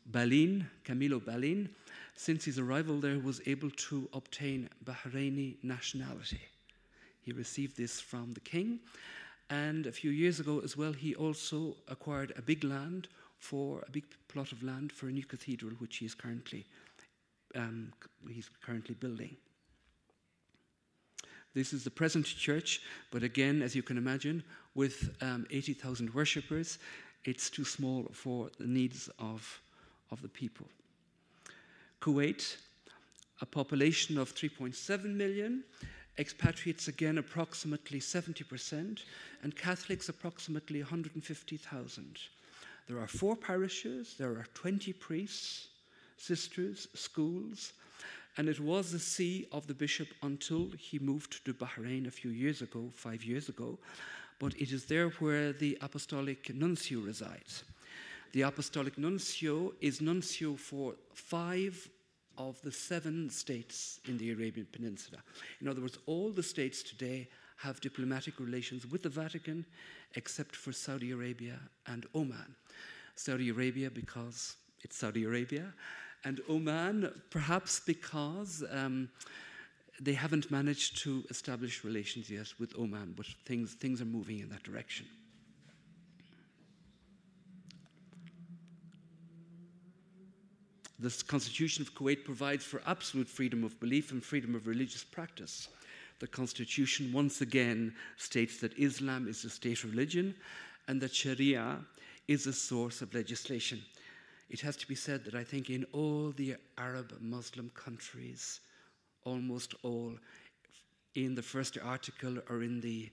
Ballin, 0.06 0.66
Camillo 0.84 1.20
Ballin, 1.20 1.68
since 2.16 2.44
his 2.44 2.58
arrival 2.58 3.00
there, 3.00 3.18
was 3.18 3.40
able 3.46 3.70
to 3.70 4.08
obtain 4.12 4.68
Bahraini 4.84 5.56
nationality. 5.62 6.40
He 7.22 7.32
received 7.32 7.76
this 7.76 8.00
from 8.00 8.32
the 8.34 8.40
king, 8.40 8.80
and 9.50 9.86
a 9.86 9.92
few 9.92 10.10
years 10.10 10.40
ago 10.40 10.60
as 10.60 10.76
well, 10.76 10.92
he 10.92 11.14
also 11.14 11.76
acquired 11.88 12.32
a 12.36 12.42
big 12.42 12.64
land 12.64 13.08
for 13.38 13.82
a 13.86 13.90
big 13.90 14.04
plot 14.28 14.52
of 14.52 14.62
land 14.62 14.90
for 14.90 15.08
a 15.08 15.12
new 15.12 15.24
cathedral, 15.24 15.72
which 15.78 15.98
he 15.98 16.06
is 16.06 16.14
currently 16.14 16.64
um, 17.54 17.92
he's 18.28 18.50
currently 18.64 18.94
building. 18.94 19.36
This 21.54 21.72
is 21.72 21.84
the 21.84 21.90
present 21.90 22.26
church, 22.26 22.80
but 23.12 23.22
again, 23.22 23.62
as 23.62 23.76
you 23.76 23.82
can 23.82 23.96
imagine, 23.96 24.42
with 24.74 25.10
um, 25.20 25.46
80,000 25.50 26.12
worshippers, 26.12 26.78
it's 27.24 27.48
too 27.48 27.64
small 27.64 28.06
for 28.12 28.50
the 28.58 28.66
needs 28.66 29.08
of, 29.20 29.60
of 30.10 30.20
the 30.20 30.28
people. 30.28 30.66
Kuwait, 32.04 32.58
a 33.40 33.46
population 33.46 34.18
of 34.18 34.34
3.7 34.34 35.04
million, 35.04 35.64
expatriates 36.18 36.86
again 36.86 37.16
approximately 37.16 37.98
70%, 37.98 39.04
and 39.42 39.56
Catholics 39.56 40.10
approximately 40.10 40.80
150,000. 40.80 42.18
There 42.88 42.98
are 42.98 43.06
four 43.06 43.34
parishes, 43.36 44.16
there 44.18 44.32
are 44.32 44.44
20 44.52 44.92
priests, 44.92 45.68
sisters, 46.18 46.88
schools, 46.92 47.72
and 48.36 48.50
it 48.50 48.60
was 48.60 48.92
the 48.92 48.98
see 48.98 49.46
of 49.50 49.66
the 49.66 49.72
bishop 49.72 50.08
until 50.22 50.72
he 50.78 50.98
moved 50.98 51.42
to 51.46 51.54
Bahrain 51.54 52.06
a 52.06 52.10
few 52.10 52.32
years 52.32 52.60
ago, 52.60 52.90
five 52.92 53.24
years 53.24 53.48
ago, 53.48 53.78
but 54.38 54.54
it 54.60 54.72
is 54.72 54.84
there 54.84 55.08
where 55.20 55.54
the 55.54 55.78
apostolic 55.80 56.54
nuncio 56.54 57.00
resides. 57.00 57.64
The 58.32 58.42
apostolic 58.42 58.98
nuncio 58.98 59.72
is 59.80 60.02
nuncio 60.02 60.56
for 60.56 60.96
five 61.14 61.88
of 62.38 62.60
the 62.62 62.72
seven 62.72 63.30
states 63.30 64.00
in 64.06 64.18
the 64.18 64.30
Arabian 64.32 64.66
Peninsula. 64.72 65.18
In 65.60 65.68
other 65.68 65.80
words, 65.80 65.98
all 66.06 66.30
the 66.30 66.42
states 66.42 66.82
today 66.82 67.28
have 67.56 67.80
diplomatic 67.80 68.40
relations 68.40 68.86
with 68.86 69.02
the 69.02 69.08
Vatican 69.08 69.64
except 70.14 70.54
for 70.56 70.72
Saudi 70.72 71.12
Arabia 71.12 71.58
and 71.86 72.06
Oman. 72.14 72.54
Saudi 73.16 73.50
Arabia 73.50 73.90
because 73.90 74.56
it's 74.82 74.96
Saudi 74.96 75.24
Arabia, 75.24 75.72
and 76.24 76.40
Oman 76.48 77.22
perhaps 77.30 77.80
because 77.80 78.62
um, 78.70 79.08
they 80.00 80.12
haven't 80.12 80.50
managed 80.50 80.98
to 80.98 81.24
establish 81.30 81.84
relations 81.84 82.28
yet 82.30 82.48
with 82.58 82.76
Oman, 82.78 83.14
but 83.16 83.26
things, 83.44 83.74
things 83.74 84.00
are 84.00 84.06
moving 84.06 84.40
in 84.40 84.48
that 84.50 84.62
direction. 84.62 85.06
The 91.04 91.24
Constitution 91.26 91.82
of 91.82 91.94
Kuwait 91.94 92.24
provides 92.24 92.64
for 92.64 92.80
absolute 92.86 93.28
freedom 93.28 93.62
of 93.62 93.78
belief 93.78 94.10
and 94.10 94.24
freedom 94.24 94.54
of 94.54 94.66
religious 94.66 95.04
practice. 95.04 95.68
The 96.18 96.26
Constitution 96.26 97.12
once 97.12 97.42
again 97.42 97.94
states 98.16 98.58
that 98.60 98.78
Islam 98.78 99.28
is 99.28 99.42
the 99.42 99.50
state 99.50 99.84
religion 99.84 100.34
and 100.88 100.98
that 101.02 101.14
Sharia 101.14 101.76
is 102.26 102.46
a 102.46 102.54
source 102.54 103.02
of 103.02 103.12
legislation. 103.12 103.82
It 104.48 104.62
has 104.62 104.76
to 104.76 104.88
be 104.88 104.94
said 104.94 105.26
that 105.26 105.34
I 105.34 105.44
think 105.44 105.68
in 105.68 105.84
all 105.92 106.30
the 106.30 106.56
Arab 106.78 107.12
Muslim 107.20 107.70
countries, 107.74 108.60
almost 109.24 109.74
all, 109.82 110.14
in 111.16 111.34
the 111.34 111.42
first 111.42 111.76
article 111.84 112.38
or 112.48 112.62
in 112.62 112.80
the, 112.80 113.10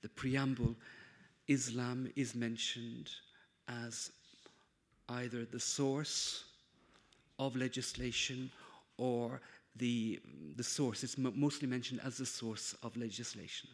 the 0.00 0.08
preamble, 0.08 0.74
Islam 1.48 2.10
is 2.16 2.34
mentioned 2.34 3.10
as 3.68 4.10
either 5.10 5.44
the 5.44 5.60
source 5.60 6.44
of 7.38 7.56
legislation 7.56 8.50
or 8.96 9.40
the, 9.76 10.20
the 10.56 10.64
source. 10.64 11.04
It's 11.04 11.18
mostly 11.18 11.68
mentioned 11.68 12.00
as 12.04 12.18
the 12.18 12.26
source 12.26 12.74
of 12.82 12.96
legislation, 12.96 13.68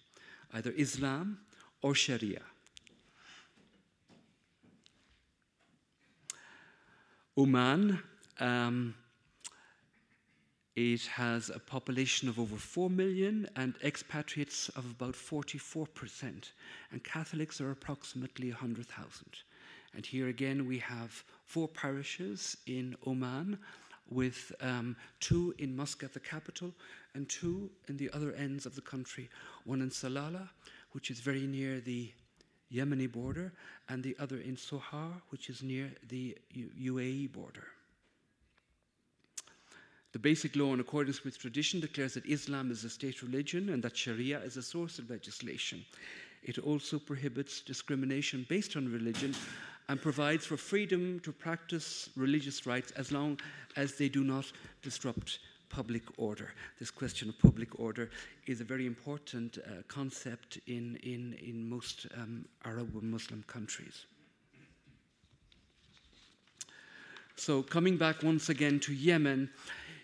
either 0.53 0.73
Islam 0.77 1.39
or 1.81 1.95
Sharia. 1.95 2.43
Oman, 7.37 7.99
um, 8.41 8.95
it 10.75 11.03
has 11.07 11.51
a 11.51 11.59
population 11.59 12.29
of 12.29 12.39
over 12.39 12.57
4 12.57 12.91
million 12.91 13.49
and 13.57 13.75
expatriates 13.85 14.69
of 14.71 14.91
about 14.91 15.15
44%, 15.15 16.53
and 16.91 17.05
Catholics 17.05 17.61
are 17.61 17.71
approximately 17.71 18.51
100,000. 18.51 19.27
And 19.95 20.07
here 20.07 20.29
again, 20.29 20.67
we 20.67 20.79
have 20.79 21.23
four 21.45 21.69
parishes 21.69 22.57
in 22.67 22.97
Oman, 23.07 23.59
with 24.13 24.53
um, 24.61 24.97
two 25.21 25.55
in 25.59 25.75
Muscat, 25.75 26.13
the 26.13 26.21
capital, 26.21 26.73
and 27.15 27.29
two 27.29 27.71
in 27.89 27.97
the 27.97 28.11
other 28.13 28.33
ends 28.33 28.67
of 28.67 28.75
the 28.75 28.81
country. 28.81 29.29
One 29.65 29.81
in 29.81 29.91
Salalah, 29.91 30.49
which 30.93 31.11
is 31.11 31.21
very 31.21 31.47
near 31.47 31.81
the 31.81 32.13
Yemeni 32.73 33.11
border, 33.11 33.53
and 33.89 34.03
the 34.03 34.17
other 34.19 34.39
in 34.39 34.57
Sohar, 34.57 35.13
which 35.31 35.51
is 35.51 35.63
near 35.63 35.91
the 36.09 36.37
U- 36.51 36.95
UAE 36.95 37.33
border. 37.33 37.67
The 40.13 40.19
basic 40.19 40.57
law, 40.57 40.75
in 40.75 40.81
accordance 40.81 41.25
with 41.25 41.39
tradition, 41.39 41.81
declares 41.81 42.15
that 42.15 42.27
Islam 42.27 42.71
is 42.71 42.85
a 42.85 42.91
state 42.91 43.23
religion 43.23 43.71
and 43.71 43.83
that 43.83 43.97
Sharia 43.97 44.41
is 44.41 44.59
a 44.59 44.63
source 44.63 44.99
of 44.99 45.09
legislation. 45.09 45.85
It 46.43 46.59
also 46.59 46.99
prohibits 46.99 47.61
discrimination 47.61 48.45
based 48.49 48.77
on 48.77 48.93
religion 48.93 49.35
and 49.89 50.01
provides 50.01 50.47
for 50.47 50.57
freedom 50.57 51.21
to 51.21 51.33
practice 51.33 52.11
religious 52.17 52.67
rites 52.67 52.93
as 52.93 53.13
long 53.13 53.39
as 53.77 53.95
they 53.95 54.09
do 54.09 54.25
not 54.25 54.51
disrupt 54.83 55.39
public 55.69 56.03
order. 56.19 56.53
This 56.79 56.91
question 56.91 57.29
of 57.29 57.39
public 57.39 57.81
order 57.81 58.11
is 58.47 58.61
a 58.61 58.65
very 58.65 58.87
important 58.87 59.59
uh, 59.59 59.83
concept 59.89 60.59
in, 60.67 60.97
in, 61.03 61.37
in 61.43 61.69
most 61.69 62.07
um, 62.17 62.45
Arab 62.65 62.95
and 62.95 63.11
Muslim 63.11 63.43
countries. 63.47 64.07
So, 67.37 67.63
coming 67.63 67.97
back 67.97 68.23
once 68.23 68.51
again 68.51 68.79
to 68.81 68.93
Yemen, 68.93 69.51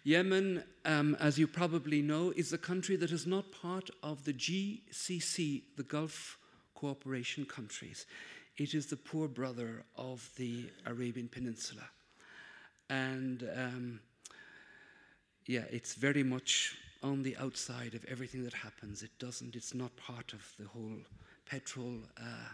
Yemen, 0.02 0.64
um, 0.86 1.16
as 1.20 1.38
you 1.38 1.46
probably 1.46 2.00
know, 2.00 2.32
is 2.34 2.52
a 2.54 2.58
country 2.58 2.96
that 2.96 3.12
is 3.12 3.26
not 3.26 3.52
part 3.52 3.90
of 4.02 4.24
the 4.24 4.32
GCC, 4.32 5.62
the 5.76 5.82
Gulf 5.82 6.38
Cooperation 6.74 7.44
countries. 7.44 8.06
It 8.58 8.74
is 8.74 8.86
the 8.86 8.96
poor 8.96 9.28
brother 9.28 9.84
of 9.96 10.28
the 10.36 10.64
Arabian 10.84 11.28
Peninsula. 11.28 11.84
And 12.90 13.48
um, 13.56 14.00
yeah, 15.46 15.64
it's 15.70 15.94
very 15.94 16.24
much 16.24 16.76
on 17.04 17.22
the 17.22 17.36
outside 17.36 17.94
of 17.94 18.04
everything 18.06 18.42
that 18.42 18.54
happens. 18.54 19.04
It 19.04 19.16
doesn't, 19.20 19.54
it's 19.54 19.74
not 19.74 19.94
part 19.96 20.32
of 20.32 20.44
the 20.58 20.66
whole 20.66 20.98
petrol 21.46 21.98
uh, 22.20 22.48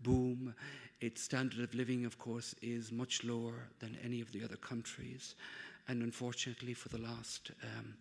boom. 0.00 0.54
Its 1.00 1.22
standard 1.22 1.58
of 1.58 1.74
living, 1.74 2.04
of 2.04 2.20
course, 2.20 2.54
is 2.62 2.92
much 2.92 3.24
lower 3.24 3.68
than 3.80 3.98
any 4.04 4.20
of 4.20 4.30
the 4.30 4.44
other 4.44 4.56
countries. 4.56 5.34
And 5.88 6.04
unfortunately, 6.04 6.74
for 6.74 6.88
the 6.88 6.98
last 6.98 7.50
um, 7.64 7.94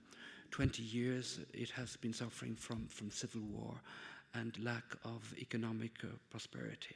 20 0.51 0.83
years, 0.83 1.39
it 1.55 1.71
has 1.71 1.97
been 1.97 2.13
suffering 2.13 2.55
from, 2.55 2.85
from 2.87 3.09
civil 3.09 3.41
war 3.41 3.73
and 4.35 4.63
lack 4.63 4.95
of 5.03 5.33
economic 5.39 5.93
uh, 6.03 6.07
prosperity. 6.29 6.95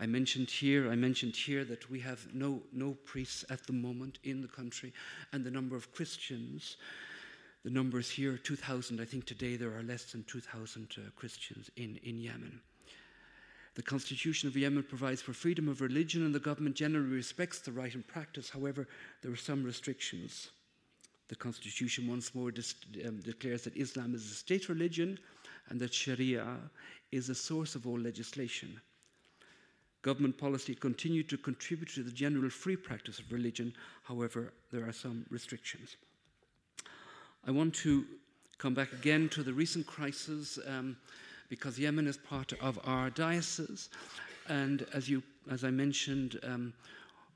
I 0.00 0.06
mentioned 0.06 0.50
here, 0.50 0.90
I 0.90 0.96
mentioned 0.96 1.36
here 1.36 1.64
that 1.64 1.88
we 1.88 2.00
have 2.00 2.26
no, 2.34 2.60
no 2.72 2.96
priests 3.04 3.44
at 3.48 3.64
the 3.66 3.72
moment 3.72 4.18
in 4.24 4.42
the 4.42 4.48
country, 4.48 4.92
and 5.32 5.44
the 5.44 5.50
number 5.50 5.76
of 5.76 5.92
Christians, 5.92 6.76
the 7.62 7.70
numbers 7.70 8.10
here, 8.10 8.36
2,000. 8.36 9.00
I 9.00 9.04
think 9.04 9.24
today 9.24 9.56
there 9.56 9.72
are 9.76 9.82
less 9.82 10.10
than 10.10 10.24
2,000 10.24 10.96
uh, 10.96 11.10
Christians 11.14 11.70
in, 11.76 12.00
in 12.02 12.18
Yemen. 12.18 12.60
The 13.76 13.82
Constitution 13.82 14.48
of 14.48 14.56
Yemen 14.56 14.82
provides 14.82 15.22
for 15.22 15.32
freedom 15.32 15.68
of 15.68 15.80
religion, 15.80 16.24
and 16.24 16.34
the 16.34 16.40
government 16.40 16.74
generally 16.74 17.08
respects 17.08 17.60
the 17.60 17.72
right 17.72 17.94
and 17.94 18.06
practice. 18.06 18.50
However, 18.50 18.88
there 19.22 19.32
are 19.32 19.36
some 19.36 19.62
restrictions. 19.62 20.50
The 21.28 21.36
Constitution 21.36 22.08
once 22.08 22.34
more 22.34 22.52
um, 23.06 23.20
declares 23.20 23.62
that 23.62 23.76
Islam 23.76 24.14
is 24.14 24.24
a 24.30 24.34
state 24.34 24.68
religion 24.68 25.18
and 25.68 25.80
that 25.80 25.94
Sharia 25.94 26.56
is 27.12 27.28
a 27.28 27.34
source 27.34 27.76
of 27.76 27.86
all 27.86 27.98
legislation 27.98 28.80
government 30.04 30.36
policy 30.36 30.74
continued 30.74 31.30
to 31.30 31.38
contribute 31.38 31.88
to 31.88 32.02
the 32.02 32.10
general 32.12 32.50
free 32.50 32.76
practice 32.76 33.18
of 33.18 33.32
religion. 33.32 33.72
However, 34.02 34.52
there 34.70 34.86
are 34.86 34.92
some 34.92 35.24
restrictions. 35.30 35.96
I 37.46 37.50
want 37.50 37.74
to 37.76 38.04
come 38.58 38.74
back 38.74 38.92
again 38.92 39.30
to 39.30 39.42
the 39.42 39.52
recent 39.52 39.86
crisis 39.86 40.58
um, 40.68 40.96
because 41.48 41.78
Yemen 41.78 42.06
is 42.06 42.18
part 42.18 42.52
of 42.60 42.78
our 42.84 43.08
diocese. 43.08 43.88
And 44.48 44.86
as, 44.92 45.08
you, 45.08 45.22
as 45.50 45.64
I 45.64 45.70
mentioned, 45.70 46.38
um, 46.42 46.74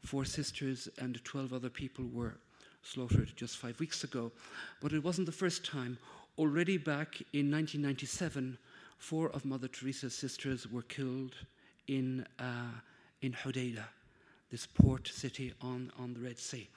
four 0.04 0.26
sisters 0.26 0.90
and 0.98 1.24
12 1.24 1.54
other 1.54 1.70
people 1.70 2.04
were 2.12 2.34
slaughtered 2.82 3.32
just 3.34 3.56
five 3.56 3.80
weeks 3.80 4.04
ago. 4.04 4.30
But 4.82 4.92
it 4.92 5.02
wasn't 5.02 5.26
the 5.26 5.32
first 5.32 5.64
time. 5.64 5.96
Already 6.36 6.76
back 6.76 7.22
in 7.32 7.50
1997, 7.50 8.58
four 8.98 9.30
of 9.30 9.46
Mother 9.46 9.68
Teresa's 9.68 10.14
sisters 10.14 10.70
were 10.70 10.82
killed 10.82 11.34
in, 11.88 12.26
uh, 12.38 12.70
in 13.22 13.32
Hodeidah, 13.32 13.84
this 14.50 14.66
port 14.66 15.08
city 15.08 15.52
on, 15.60 15.90
on 15.98 16.14
the 16.14 16.20
Red 16.20 16.38
Sea. 16.38 16.68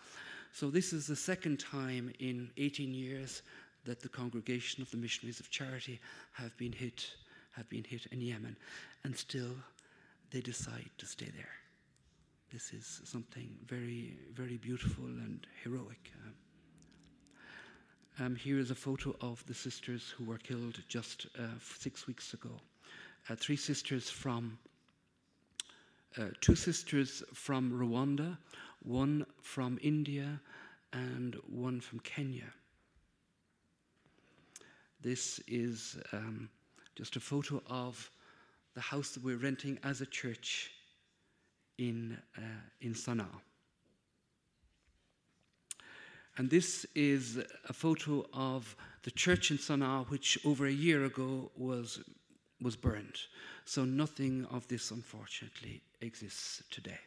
So, 0.54 0.70
this 0.70 0.92
is 0.92 1.08
the 1.08 1.16
second 1.16 1.60
time 1.60 2.12
in 2.20 2.50
18 2.58 2.94
years 2.94 3.42
that 3.86 4.02
the 4.02 4.10
congregation 4.10 4.82
of 4.82 4.92
the 4.92 4.98
missionaries 4.98 5.40
of 5.40 5.50
charity 5.50 6.00
have 6.34 6.56
been 6.58 6.72
hit, 6.72 7.08
have 7.52 7.70
been 7.70 7.84
hit 7.84 8.06
in 8.12 8.22
Yemen, 8.22 8.58
and 9.04 9.16
still 9.16 9.56
they 10.32 10.42
decide 10.42 10.90
to 10.98 11.06
stay 11.06 11.30
there. 11.36 11.50
This 12.52 12.74
is 12.74 13.02
something 13.06 13.50
very, 13.66 14.18
very 14.34 14.58
beautiful 14.58 15.06
and 15.06 15.48
heroic. 15.64 16.12
Um, 18.20 18.36
here 18.36 18.60
is 18.60 18.72
a 18.72 18.76
photo 18.76 19.16
of 19.22 19.44
the 19.48 19.54
sisters 19.54 20.14
who 20.16 20.26
were 20.26 20.38
killed 20.38 20.84
just 20.90 21.28
uh, 21.40 21.44
six 21.80 22.08
weeks 22.08 22.34
ago. 22.34 22.52
Uh, 23.30 23.36
three 23.36 23.56
sisters 23.56 24.10
from 24.10 24.58
two 26.42 26.56
sisters 26.56 27.24
from 27.34 27.72
Rwanda, 27.72 28.38
one 28.84 29.26
from 29.42 29.80
India, 29.82 30.40
and 30.94 31.36
one 31.48 31.80
from 31.80 32.00
Kenya. 32.00 32.52
This 35.02 35.40
is 35.48 35.98
um, 36.14 36.50
just 36.96 37.16
a 37.16 37.20
photo 37.20 37.62
of 37.68 38.12
the 38.76 38.82
house 38.82 39.12
that 39.12 39.24
we're 39.24 39.38
renting 39.38 39.80
as 39.84 40.02
a 40.02 40.06
church 40.06 40.72
in, 41.78 42.18
uh, 42.38 42.42
in 42.82 42.94
Sana'a. 42.94 43.42
And 46.38 46.50
this 46.50 46.86
is 46.96 47.38
a 47.68 47.74
photo 47.74 48.26
of 48.34 48.76
the 49.04 49.12
church 49.12 49.52
in 49.52 49.58
Sana'a, 49.58 50.08
which 50.10 50.38
over 50.46 50.66
a 50.66 50.72
year 50.72 51.06
ago 51.06 51.52
was, 51.58 52.00
was 52.62 52.76
burned. 52.76 53.18
So 53.66 53.86
nothing 53.86 54.46
of 54.52 54.68
this, 54.68 54.92
unfortunately, 54.92 55.82
exists 56.02 56.64
today. 56.70 57.00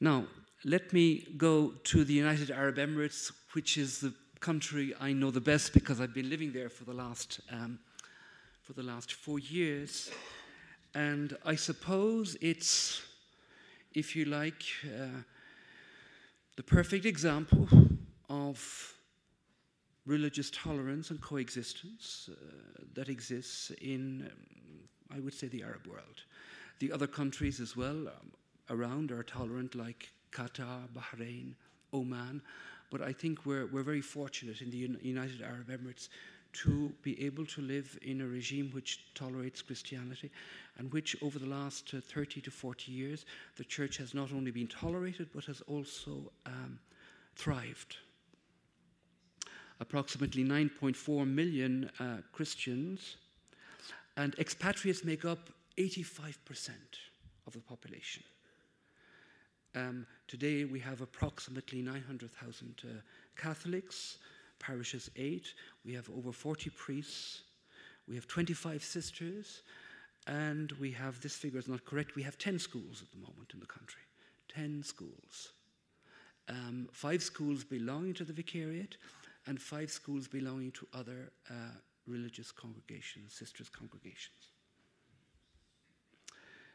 Now, 0.00 0.26
let 0.64 0.92
me 0.92 1.26
go 1.36 1.72
to 1.84 2.04
the 2.04 2.14
United 2.14 2.50
Arab 2.50 2.76
Emirates, 2.76 3.32
which 3.52 3.78
is 3.78 4.00
the 4.00 4.14
country 4.40 4.94
I 5.00 5.12
know 5.12 5.30
the 5.30 5.40
best 5.40 5.72
because 5.72 6.00
I've 6.00 6.14
been 6.14 6.28
living 6.28 6.52
there 6.52 6.68
for 6.68 6.84
the 6.84 6.92
last, 6.92 7.40
um, 7.50 7.78
for 8.62 8.72
the 8.72 8.82
last 8.82 9.12
four 9.12 9.38
years. 9.38 10.10
And 10.94 11.36
I 11.44 11.54
suppose 11.54 12.36
it's, 12.40 13.02
if 13.94 14.14
you 14.14 14.26
like, 14.26 14.62
uh, 14.84 15.22
the 16.56 16.62
perfect 16.62 17.04
example 17.04 17.68
of 18.28 18.93
religious 20.06 20.50
tolerance 20.50 21.10
and 21.10 21.20
coexistence 21.20 22.28
uh, 22.30 22.34
that 22.94 23.08
exists 23.08 23.70
in, 23.80 24.30
um, 24.30 25.16
I 25.16 25.20
would 25.20 25.34
say, 25.34 25.48
the 25.48 25.62
Arab 25.62 25.86
world. 25.86 26.22
The 26.78 26.92
other 26.92 27.06
countries 27.06 27.60
as 27.60 27.76
well 27.76 28.08
um, 28.08 28.32
around 28.70 29.12
are 29.12 29.22
tolerant, 29.22 29.74
like 29.74 30.12
Qatar, 30.32 30.88
Bahrain, 30.92 31.54
Oman. 31.92 32.42
But 32.90 33.02
I 33.02 33.12
think 33.12 33.46
we're, 33.46 33.66
we're 33.66 33.82
very 33.82 34.00
fortunate 34.00 34.60
in 34.60 34.70
the 34.70 34.98
United 35.00 35.42
Arab 35.42 35.68
Emirates 35.68 36.08
to 36.52 36.92
be 37.02 37.24
able 37.24 37.44
to 37.46 37.60
live 37.62 37.98
in 38.02 38.20
a 38.20 38.26
regime 38.26 38.70
which 38.72 39.12
tolerates 39.14 39.60
Christianity 39.60 40.30
and 40.78 40.92
which, 40.92 41.16
over 41.22 41.38
the 41.38 41.46
last 41.46 41.92
uh, 41.94 42.00
30 42.00 42.40
to 42.42 42.50
40 42.50 42.92
years, 42.92 43.26
the 43.56 43.64
church 43.64 43.96
has 43.96 44.14
not 44.14 44.32
only 44.32 44.50
been 44.50 44.68
tolerated 44.68 45.28
but 45.34 45.44
has 45.46 45.62
also 45.62 46.30
um, 46.46 46.78
thrived. 47.34 47.96
Approximately 49.84 50.42
9.4 50.42 51.28
million 51.28 51.90
uh, 52.00 52.16
Christians, 52.32 53.16
and 54.16 54.34
expatriates 54.38 55.04
make 55.04 55.26
up 55.26 55.50
85% 55.76 56.70
of 57.46 57.52
the 57.52 57.58
population. 57.58 58.22
Um, 59.74 60.06
today 60.26 60.64
we 60.64 60.80
have 60.80 61.02
approximately 61.02 61.82
900,000 61.82 62.82
uh, 62.82 62.88
Catholics, 63.36 64.16
parishes 64.58 65.10
8, 65.16 65.52
we 65.84 65.92
have 65.92 66.08
over 66.16 66.32
40 66.32 66.70
priests, 66.70 67.42
we 68.08 68.14
have 68.14 68.26
25 68.26 68.82
sisters, 68.82 69.60
and 70.26 70.72
we 70.80 70.92
have, 70.92 71.20
this 71.20 71.36
figure 71.36 71.58
is 71.58 71.68
not 71.68 71.84
correct, 71.84 72.16
we 72.16 72.22
have 72.22 72.38
10 72.38 72.58
schools 72.58 73.02
at 73.02 73.10
the 73.10 73.18
moment 73.18 73.50
in 73.52 73.60
the 73.60 73.66
country. 73.66 74.00
10 74.48 74.82
schools. 74.82 75.52
Um, 76.48 76.88
five 76.92 77.22
schools 77.22 77.64
belonging 77.64 78.14
to 78.14 78.24
the 78.24 78.32
Vicariate, 78.32 78.96
and 79.46 79.60
five 79.60 79.90
schools 79.90 80.26
belonging 80.28 80.72
to 80.72 80.86
other 80.92 81.32
uh, 81.50 81.54
religious 82.06 82.52
congregations, 82.52 83.34
sisters' 83.34 83.68
congregations. 83.68 84.52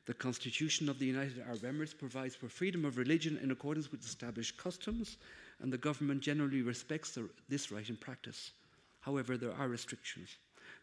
The 0.06 0.14
Constitution 0.14 0.90
of 0.90 0.98
the 0.98 1.06
United 1.06 1.40
Arab 1.40 1.62
Emirates 1.62 1.96
provides 1.96 2.36
for 2.36 2.50
freedom 2.50 2.84
of 2.84 2.98
religion 2.98 3.40
in 3.44 3.52
accordance 3.52 3.92
with 3.92 4.04
established 4.04 4.58
customs, 4.58 5.18
and 5.62 5.72
the 5.72 5.78
government 5.78 6.22
generally 6.22 6.62
respects 6.62 7.12
the, 7.12 7.30
this 7.48 7.72
right 7.72 7.88
in 7.88 7.96
practice. 7.96 8.52
However, 9.02 9.38
there 9.38 9.54
are 9.54 9.68
restrictions. 9.68 10.30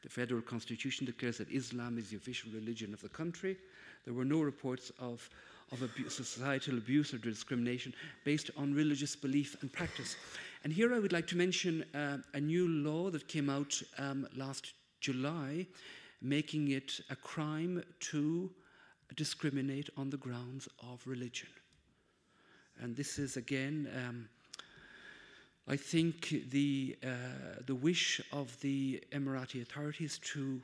The 0.07 0.11
federal 0.11 0.40
constitution 0.40 1.05
declares 1.05 1.38
that 1.38 1.51
Islam 1.51 1.99
is 1.99 2.11
the 2.11 2.16
official 2.16 2.53
religion 2.53 2.95
of 2.95 3.01
the 3.01 3.09
country. 3.09 3.57
There 4.05 4.14
were 4.14 4.25
no 4.25 4.40
reports 4.40 4.92
of, 5.01 5.29
of 5.73 5.83
societal 6.09 6.79
abuse 6.79 7.12
or 7.12 7.19
discrimination 7.19 7.92
based 8.25 8.53
on 8.57 8.73
religious 8.73 9.16
belief 9.16 9.61
and 9.62 9.73
practice. 9.73 10.14
And 10.62 10.73
here 10.73 10.95
I 10.95 11.01
would 11.01 11.12
like 11.12 11.27
to 11.27 11.37
mention 11.37 11.85
uh, 11.92 12.19
a 12.35 12.40
new 12.40 12.69
law 12.69 13.11
that 13.11 13.27
came 13.27 13.51
out 13.51 13.83
um, 13.99 14.29
last 14.37 14.75
July, 15.01 15.66
making 16.23 16.71
it 16.71 17.01
a 17.11 17.16
crime 17.16 17.83
to 18.12 18.49
discriminate 19.16 19.90
on 19.97 20.09
the 20.09 20.19
grounds 20.19 20.69
of 20.88 21.05
religion. 21.05 21.49
And 22.81 22.95
this 22.95 23.19
is 23.19 23.37
again, 23.37 23.90
um, 24.07 24.29
I 25.68 25.76
think, 25.76 26.50
the, 26.50 26.96
uh, 27.05 27.09
the 27.66 27.74
wish 27.74 28.20
of 28.33 28.59
the 28.61 29.02
Emirati 29.11 29.62
authorities 29.62 30.18
to 30.33 30.61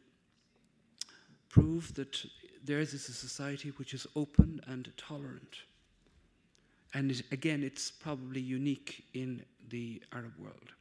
prove 1.49 1.93
that 1.95 2.25
theirs 2.65 2.95
is 2.95 3.09
a 3.09 3.13
society 3.13 3.71
which 3.77 3.95
is 3.95 4.07
open 4.15 4.61
and 4.69 4.93
tolerant. 4.97 5.59
And 6.95 7.11
it, 7.11 7.23
again, 7.33 7.65
it's 7.65 7.91
probably 7.91 8.41
unique 8.41 9.05
in 9.15 9.45
the 9.71 10.01
Arab 10.13 10.35
world. 10.39 10.73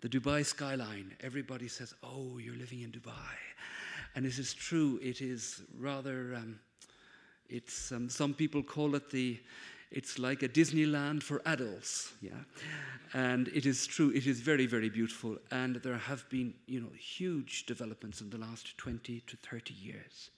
The 0.00 0.08
Dubai 0.08 0.46
skyline, 0.46 1.14
everybody 1.20 1.68
says, 1.68 1.94
oh, 2.02 2.38
you're 2.38 2.56
living 2.56 2.80
in 2.80 2.90
Dubai. 2.90 3.36
And 4.14 4.24
it 4.24 4.38
is 4.38 4.54
true, 4.54 4.98
it 5.02 5.20
is 5.20 5.62
rather, 5.78 6.34
um, 6.36 6.58
it's, 7.50 7.92
um, 7.92 8.08
some 8.08 8.32
people 8.32 8.62
call 8.62 8.94
it 8.94 9.10
the, 9.10 9.38
it's 9.90 10.18
like 10.18 10.42
a 10.42 10.48
Disneyland 10.48 11.22
for 11.22 11.42
adults, 11.46 12.12
yeah. 12.20 12.30
And 13.12 13.48
it 13.48 13.66
is 13.66 13.86
true, 13.86 14.10
it 14.10 14.26
is 14.26 14.40
very, 14.40 14.66
very 14.66 14.88
beautiful. 14.88 15.36
And 15.50 15.76
there 15.76 15.96
have 15.96 16.28
been, 16.28 16.54
you 16.66 16.80
know, 16.80 16.92
huge 16.96 17.66
developments 17.66 18.20
in 18.20 18.30
the 18.30 18.38
last 18.38 18.78
20 18.78 19.20
to 19.26 19.36
30 19.36 19.74
years. 19.74 20.30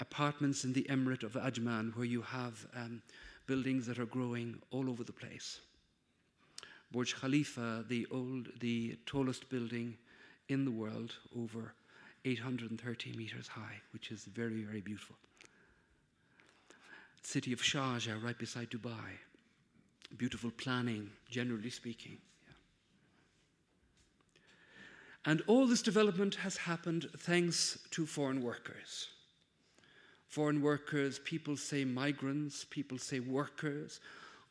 Apartments 0.00 0.64
in 0.64 0.72
the 0.72 0.86
Emirate 0.88 1.24
of 1.24 1.32
Ajman, 1.32 1.96
where 1.96 2.04
you 2.04 2.22
have 2.22 2.64
um, 2.76 3.02
buildings 3.46 3.86
that 3.86 3.98
are 3.98 4.06
growing 4.06 4.60
all 4.70 4.88
over 4.88 5.02
the 5.02 5.12
place. 5.12 5.60
Burj 6.92 7.16
Khalifa, 7.16 7.84
the 7.88 8.06
old, 8.12 8.48
the 8.60 8.96
tallest 9.04 9.48
building 9.50 9.96
in 10.48 10.64
the 10.64 10.70
world, 10.70 11.16
over 11.36 11.74
830 12.24 13.12
meters 13.16 13.48
high, 13.48 13.80
which 13.92 14.12
is 14.12 14.24
very, 14.24 14.62
very 14.62 14.80
beautiful. 14.80 15.16
City 17.28 17.52
of 17.52 17.60
Sharjah, 17.60 18.24
right 18.24 18.38
beside 18.38 18.70
Dubai. 18.70 19.10
Beautiful 20.16 20.50
planning, 20.50 21.10
generally 21.28 21.68
speaking. 21.68 22.16
Yeah. 22.46 22.54
And 25.26 25.42
all 25.46 25.66
this 25.66 25.82
development 25.82 26.36
has 26.36 26.56
happened 26.56 27.10
thanks 27.18 27.80
to 27.90 28.06
foreign 28.06 28.42
workers. 28.42 29.08
Foreign 30.28 30.62
workers, 30.62 31.18
people 31.18 31.54
say 31.58 31.84
migrants, 31.84 32.64
people 32.64 32.96
say 32.96 33.20
workers. 33.20 34.00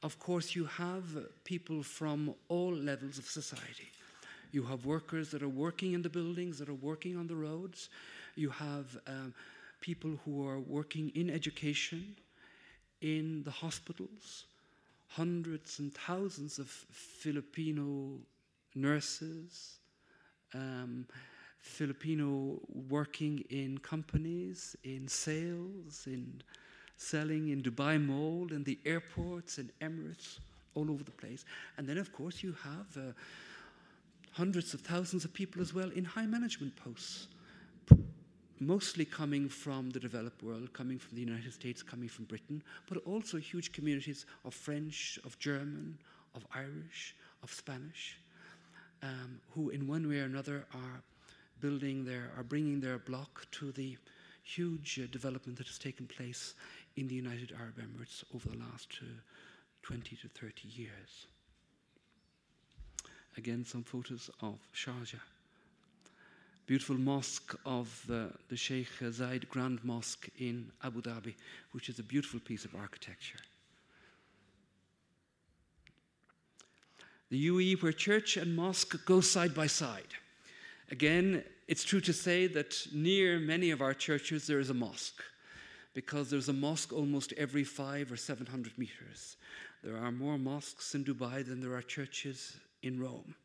Of 0.04 0.20
course, 0.20 0.56
you 0.56 0.66
have 0.66 1.06
people 1.46 1.82
from 1.82 2.36
all 2.48 2.74
levels 2.76 3.18
of 3.18 3.26
society. 3.26 3.90
You 4.52 4.62
have 4.66 4.86
workers 4.86 5.32
that 5.32 5.42
are 5.42 5.50
working 5.50 5.94
in 5.94 6.04
the 6.04 6.10
buildings, 6.10 6.60
that 6.60 6.70
are 6.70 6.76
working 6.92 7.18
on 7.18 7.26
the 7.26 7.36
roads. 7.36 7.90
You 8.36 8.52
have 8.52 8.86
um, 9.08 9.34
people 9.82 10.20
who 10.24 10.48
are 10.48 10.60
working 10.60 11.12
in 11.16 11.32
education, 11.32 12.16
in 13.02 13.44
the 13.44 13.52
hospitals, 13.52 14.46
hundreds 15.10 15.80
and 15.80 15.94
thousands 15.94 16.60
of 16.60 16.68
Filipino 16.68 18.20
nurses, 18.76 19.80
um, 20.54 21.06
Filipino 21.60 22.60
working 22.90 23.44
in 23.50 23.78
companies, 23.80 24.76
in 24.84 25.08
sales, 25.08 26.04
in 26.06 26.42
selling 26.96 27.50
in 27.50 27.62
Dubai 27.62 28.04
Mall, 28.04 28.48
in 28.52 28.64
the 28.64 28.80
airports, 28.86 29.58
in 29.58 29.70
Emirates, 29.82 30.40
all 30.76 30.90
over 30.90 31.04
the 31.04 31.12
place. 31.12 31.46
And 31.78 31.88
then, 31.88 31.98
of 31.98 32.12
course, 32.12 32.42
you 32.44 32.56
have 32.64 32.98
uh, 32.98 33.12
hundreds 34.32 34.74
of 34.74 34.82
thousands 34.82 35.26
of 35.26 35.34
people 35.34 35.62
as 35.62 35.74
well 35.74 35.90
in 35.92 36.06
high 36.06 36.26
management 36.26 36.76
posts, 36.76 37.28
mostly 38.60 39.06
coming 39.06 39.50
from 39.50 39.90
the 39.90 40.00
developed 40.00 40.42
world, 40.44 40.74
coming 40.74 40.98
from 40.98 41.16
the 41.16 41.22
United 41.22 41.54
States, 41.54 41.84
coming 41.84 42.10
from 42.10 42.26
Britain, 42.26 42.62
but 42.90 42.98
also 43.06 43.38
huge 43.38 43.72
communities 43.72 44.26
of 44.46 44.54
French, 44.54 45.20
of 45.26 45.38
German, 45.40 45.98
of 46.36 46.46
Irish, 46.56 47.16
of 47.44 47.52
Spanish, 47.52 48.18
um, 49.04 49.40
who 49.54 49.70
in 49.70 49.88
one 49.88 50.08
way 50.10 50.20
or 50.20 50.26
another 50.26 50.66
are 50.74 51.02
building 51.62 52.06
their, 52.06 52.32
are 52.38 52.44
bringing 52.44 52.80
their 52.80 52.98
block 53.00 53.46
to 53.52 53.72
the 53.72 53.98
huge 54.44 55.00
uh, 55.04 55.08
development 55.12 55.58
that 55.58 55.68
has 55.68 55.78
taken 55.78 56.08
place 56.08 56.56
in 56.96 57.08
the 57.08 57.16
United 57.16 57.54
Arab 57.60 57.78
Emirates 57.78 58.24
over 58.34 58.50
the 58.50 58.58
last 58.58 59.00
uh, 59.02 59.06
20 59.84 60.16
to 60.16 60.28
30 60.28 60.68
years. 60.70 61.28
Again, 63.38 63.64
some 63.66 63.84
photos 63.84 64.30
of 64.42 64.58
Sharjah. 64.74 65.22
Beautiful 66.68 66.98
mosque 66.98 67.56
of 67.66 68.06
uh, 68.12 68.26
the 68.50 68.58
Sheikh 68.58 68.90
Zayed 69.02 69.48
Grand 69.48 69.80
Mosque 69.86 70.28
in 70.38 70.70
Abu 70.84 71.02
Dhabi, 71.02 71.34
which 71.72 71.88
is 71.88 71.98
a 71.98 72.04
beautiful 72.04 72.42
piece 72.42 72.66
of 72.66 72.76
architecture. 72.76 73.40
The 77.30 77.48
UAE, 77.48 77.82
where 77.82 77.94
church 77.94 78.36
and 78.36 78.54
mosque 78.54 79.06
go 79.06 79.22
side 79.22 79.56
by 79.56 79.68
side. 79.68 80.14
Again, 80.92 81.42
it's 81.70 81.86
true 81.86 82.02
to 82.02 82.12
say 82.12 82.48
that 82.48 82.86
near 82.94 83.40
many 83.40 83.72
of 83.72 83.82
our 83.82 83.94
churches 83.94 84.46
there 84.46 84.60
is 84.60 84.70
a 84.70 84.74
mosque, 84.74 85.24
because 85.94 86.30
there's 86.30 86.50
a 86.50 86.54
mosque 86.54 86.92
almost 86.92 87.32
every 87.38 87.64
five 87.64 88.12
or 88.12 88.18
seven 88.18 88.46
hundred 88.46 88.78
meters. 88.78 89.38
There 89.86 89.96
are 89.96 90.12
more 90.12 90.38
mosques 90.38 90.96
in 90.96 91.06
Dubai 91.06 91.48
than 91.48 91.62
there 91.62 91.76
are 91.76 91.82
churches 91.82 92.58
in 92.84 93.00
Rome. 93.00 93.36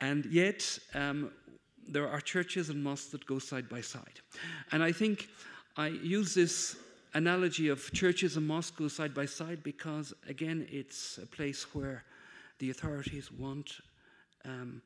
And 0.00 0.26
yet, 0.26 0.78
um, 0.94 1.30
there 1.88 2.08
are 2.08 2.20
churches 2.20 2.70
and 2.70 2.82
mosques 2.82 3.10
that 3.10 3.26
go 3.26 3.38
side 3.38 3.68
by 3.68 3.80
side. 3.80 4.20
And 4.72 4.82
I 4.82 4.92
think 4.92 5.28
I 5.76 5.88
use 5.88 6.34
this 6.34 6.76
analogy 7.14 7.68
of 7.68 7.92
churches 7.92 8.36
and 8.36 8.46
mosques 8.46 8.76
go 8.76 8.88
side 8.88 9.14
by 9.14 9.26
side 9.26 9.62
because, 9.62 10.12
again, 10.28 10.66
it's 10.70 11.18
a 11.18 11.26
place 11.26 11.74
where 11.74 12.04
the 12.58 12.70
authorities 12.70 13.30
want, 13.32 13.80
um, 14.44 14.82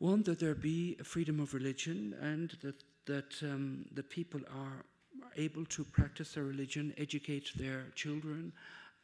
want 0.00 0.24
that 0.26 0.38
there 0.38 0.54
be 0.54 0.96
a 1.00 1.04
freedom 1.04 1.40
of 1.40 1.54
religion 1.54 2.14
and 2.20 2.56
that, 2.62 2.82
that 3.06 3.42
um, 3.42 3.84
the 3.92 4.02
people 4.02 4.40
are 4.54 4.84
able 5.36 5.64
to 5.66 5.84
practice 5.84 6.34
their 6.34 6.44
religion, 6.44 6.92
educate 6.98 7.50
their 7.56 7.84
children, 7.94 8.52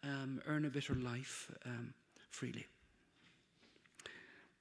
um, 0.03 0.41
earn 0.47 0.65
a 0.65 0.71
better 0.71 0.95
life 0.95 1.51
um, 1.67 1.93
freely. 2.31 2.67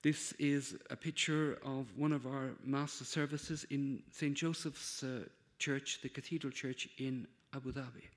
This 0.03 0.33
is 0.33 0.75
a 0.89 0.97
picture 0.97 1.59
of 1.63 1.87
one 1.97 2.11
of 2.11 2.27
our 2.27 2.49
master 2.65 3.05
services 3.05 3.65
in 3.69 4.03
St. 4.11 4.35
Joseph's 4.35 5.01
uh, 5.01 5.21
Church, 5.59 5.99
the 6.03 6.09
Cathedral 6.09 6.51
Church 6.51 6.89
in 6.97 7.25
Abu 7.55 7.71
Dhabi. 7.71 8.09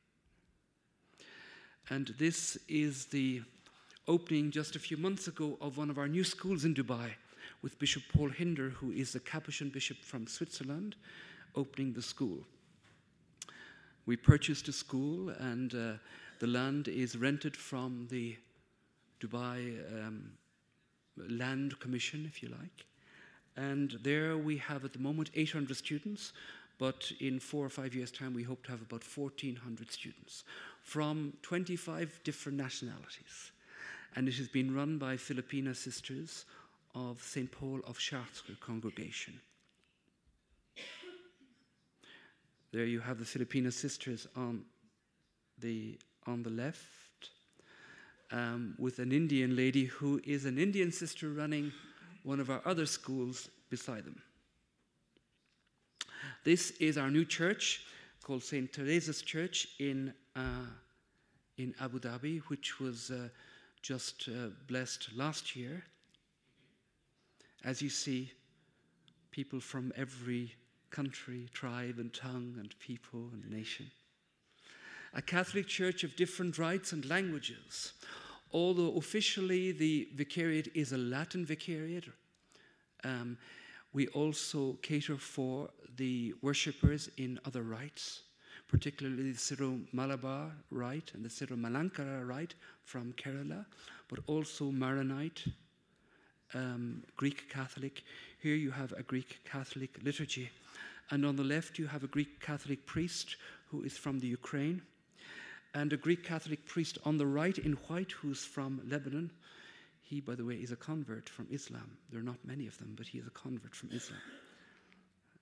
And 1.88 2.12
this 2.18 2.58
is 2.68 3.04
the 3.06 3.40
opening 4.08 4.50
just 4.50 4.74
a 4.74 4.80
few 4.80 4.96
months 4.96 5.28
ago 5.28 5.56
of 5.60 5.78
one 5.78 5.88
of 5.88 5.96
our 5.96 6.08
new 6.08 6.24
schools 6.24 6.64
in 6.64 6.74
Dubai 6.74 7.12
with 7.62 7.78
Bishop 7.78 8.02
Paul 8.12 8.30
Hinder, 8.30 8.70
who 8.70 8.90
is 8.90 9.12
the 9.12 9.20
Capuchin 9.20 9.68
bishop 9.68 9.98
from 9.98 10.26
Switzerland, 10.26 10.96
opening 11.54 11.92
the 11.92 12.02
school. 12.02 12.40
We 14.06 14.16
purchased 14.16 14.66
a 14.66 14.72
school, 14.72 15.28
and 15.38 15.72
uh, 15.72 15.92
the 16.40 16.48
land 16.48 16.88
is 16.88 17.16
rented 17.16 17.56
from 17.56 18.08
the 18.10 18.36
Dubai 19.20 19.78
um, 20.04 20.32
land 21.16 21.78
commission, 21.80 22.24
if 22.26 22.42
you 22.42 22.48
like. 22.48 22.86
And 23.56 23.98
there 24.02 24.36
we 24.36 24.58
have 24.58 24.84
at 24.84 24.92
the 24.92 24.98
moment 24.98 25.30
800 25.34 25.76
students, 25.76 26.32
but 26.78 27.10
in 27.20 27.40
four 27.40 27.64
or 27.64 27.70
five 27.70 27.94
years' 27.94 28.10
time, 28.10 28.34
we 28.34 28.42
hope 28.42 28.64
to 28.64 28.70
have 28.70 28.82
about 28.82 29.02
1,400 29.02 29.90
students 29.90 30.44
from 30.82 31.32
25 31.42 32.20
different 32.22 32.58
nationalities. 32.58 33.50
And 34.14 34.28
it 34.28 34.34
has 34.34 34.48
been 34.48 34.74
run 34.74 34.98
by 34.98 35.16
Filipina 35.16 35.74
sisters 35.74 36.44
of 36.94 37.22
St. 37.22 37.50
Paul 37.50 37.80
of 37.86 37.98
Chartres 37.98 38.42
congregation. 38.60 39.40
There 42.72 42.84
you 42.84 43.00
have 43.00 43.18
the 43.18 43.24
Filipina 43.24 43.72
sisters 43.72 44.26
on 44.36 44.64
the, 45.58 45.98
on 46.26 46.42
the 46.42 46.50
left, 46.50 46.84
um, 48.30 48.74
with 48.78 48.98
an 48.98 49.12
Indian 49.12 49.56
lady 49.56 49.84
who 49.84 50.20
is 50.24 50.44
an 50.44 50.58
Indian 50.58 50.90
sister 50.90 51.28
running 51.30 51.72
one 52.22 52.40
of 52.40 52.50
our 52.50 52.60
other 52.64 52.86
schools 52.86 53.48
beside 53.70 54.04
them. 54.04 54.20
This 56.44 56.72
is 56.72 56.98
our 56.98 57.10
new 57.10 57.24
church 57.24 57.84
called 58.22 58.42
St. 58.42 58.72
Teresa's 58.72 59.22
Church 59.22 59.68
in, 59.78 60.12
uh, 60.34 60.66
in 61.58 61.74
Abu 61.80 62.00
Dhabi, 62.00 62.40
which 62.48 62.80
was 62.80 63.10
uh, 63.10 63.28
just 63.82 64.28
uh, 64.28 64.48
blessed 64.66 65.10
last 65.14 65.54
year. 65.54 65.84
As 67.64 67.80
you 67.80 67.88
see, 67.88 68.32
people 69.30 69.60
from 69.60 69.92
every 69.96 70.52
country, 70.90 71.48
tribe, 71.52 71.98
and 71.98 72.12
tongue, 72.12 72.56
and 72.58 72.74
people 72.80 73.28
and 73.32 73.48
nation. 73.50 73.90
A 75.16 75.22
Catholic 75.22 75.66
church 75.66 76.04
of 76.04 76.14
different 76.14 76.58
rites 76.58 76.92
and 76.92 77.08
languages. 77.08 77.94
Although 78.52 78.98
officially 78.98 79.72
the 79.72 80.08
vicariate 80.14 80.70
is 80.74 80.92
a 80.92 80.98
Latin 80.98 81.46
vicariate, 81.46 82.04
um, 83.02 83.38
we 83.94 84.08
also 84.08 84.74
cater 84.82 85.16
for 85.16 85.70
the 85.96 86.34
worshippers 86.42 87.08
in 87.16 87.40
other 87.46 87.62
rites, 87.62 88.24
particularly 88.68 89.32
the 89.32 89.38
Syro 89.38 89.80
Malabar 89.94 90.52
rite 90.70 91.12
and 91.14 91.24
the 91.24 91.30
Syro 91.30 91.56
Malankara 91.56 92.28
rite 92.28 92.54
from 92.84 93.14
Kerala, 93.14 93.64
but 94.08 94.18
also 94.26 94.70
Maronite, 94.70 95.46
um, 96.52 97.02
Greek 97.16 97.48
Catholic. 97.48 98.04
Here 98.42 98.54
you 98.54 98.70
have 98.70 98.92
a 98.92 99.02
Greek 99.02 99.40
Catholic 99.50 99.96
liturgy. 100.02 100.50
And 101.10 101.24
on 101.24 101.36
the 101.36 101.44
left, 101.44 101.78
you 101.78 101.86
have 101.86 102.04
a 102.04 102.08
Greek 102.08 102.38
Catholic 102.38 102.84
priest 102.84 103.36
who 103.70 103.82
is 103.82 103.96
from 103.96 104.18
the 104.18 104.26
Ukraine, 104.26 104.82
and 105.76 105.92
a 105.92 105.96
Greek 105.96 106.24
Catholic 106.24 106.64
priest 106.64 106.96
on 107.04 107.18
the 107.18 107.26
right 107.26 107.58
in 107.58 107.72
white 107.88 108.10
who's 108.10 108.42
from 108.42 108.80
Lebanon. 108.88 109.30
He, 110.00 110.22
by 110.22 110.34
the 110.34 110.44
way, 110.44 110.54
is 110.54 110.72
a 110.72 110.76
convert 110.76 111.28
from 111.28 111.46
Islam. 111.50 111.98
There 112.10 112.18
are 112.18 112.24
not 112.24 112.38
many 112.46 112.66
of 112.66 112.78
them, 112.78 112.94
but 112.96 113.06
he 113.06 113.18
is 113.18 113.26
a 113.26 113.30
convert 113.30 113.74
from 113.74 113.90
Islam. 113.92 114.18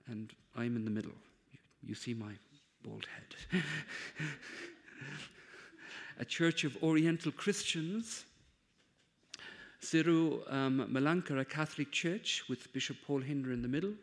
And 0.07 0.33
I'm 0.57 0.75
in 0.75 0.83
the 0.83 0.91
middle. 0.91 1.13
You, 1.81 1.95
see 1.95 2.13
my 2.13 2.33
bald 2.83 3.07
head. 3.15 3.63
a 6.19 6.25
church 6.25 6.65
of 6.65 6.75
Oriental 6.83 7.31
Christians. 7.31 8.25
Syro 9.79 10.41
um, 10.49 10.85
Malankara 10.91 11.47
Catholic 11.47 11.93
Church 11.93 12.43
with 12.49 12.73
Bishop 12.73 12.97
Paul 13.07 13.21
Hinder 13.21 13.53
in 13.53 13.61
the 13.61 13.69
middle. 13.69 13.93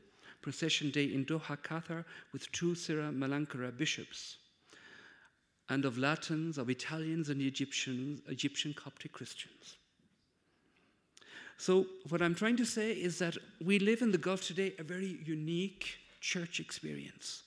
Procession 0.41 0.91
Day 0.91 1.13
in 1.13 1.27
Doha, 1.27 1.59
Qatar, 1.59 2.07
with 2.33 2.51
two 2.53 2.75
Syro 2.75 3.13
Malankara 3.13 3.77
bishops. 3.77 4.39
And 5.73 5.87
of 5.87 5.97
Latins, 5.97 6.59
of 6.59 6.69
Italians, 6.69 7.31
and 7.31 7.41
Egyptians, 7.41 8.21
Egyptian 8.29 8.75
Coptic 8.75 9.13
Christians. 9.13 9.77
So, 11.57 11.87
what 12.11 12.21
I'm 12.21 12.35
trying 12.35 12.59
to 12.59 12.67
say 12.67 12.93
is 12.93 13.19
that 13.21 13.39
we 13.65 13.79
live 13.79 14.03
in 14.03 14.13
the 14.13 14.19
Gulf 14.19 14.47
today 14.47 14.75
a 14.79 14.83
very 14.83 15.19
unique 15.25 15.97
church 16.21 16.61
experience, 16.61 17.45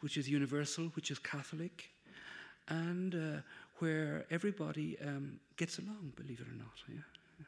which 0.00 0.16
is 0.16 0.30
universal, 0.30 0.86
which 0.96 1.10
is 1.10 1.18
Catholic, 1.18 1.90
and 2.68 3.14
uh, 3.14 3.40
where 3.80 4.24
everybody 4.30 4.96
um, 5.06 5.38
gets 5.58 5.78
along, 5.78 6.14
believe 6.16 6.40
it 6.40 6.46
or 6.46 6.56
not. 6.56 6.78
Yeah? 6.88 7.44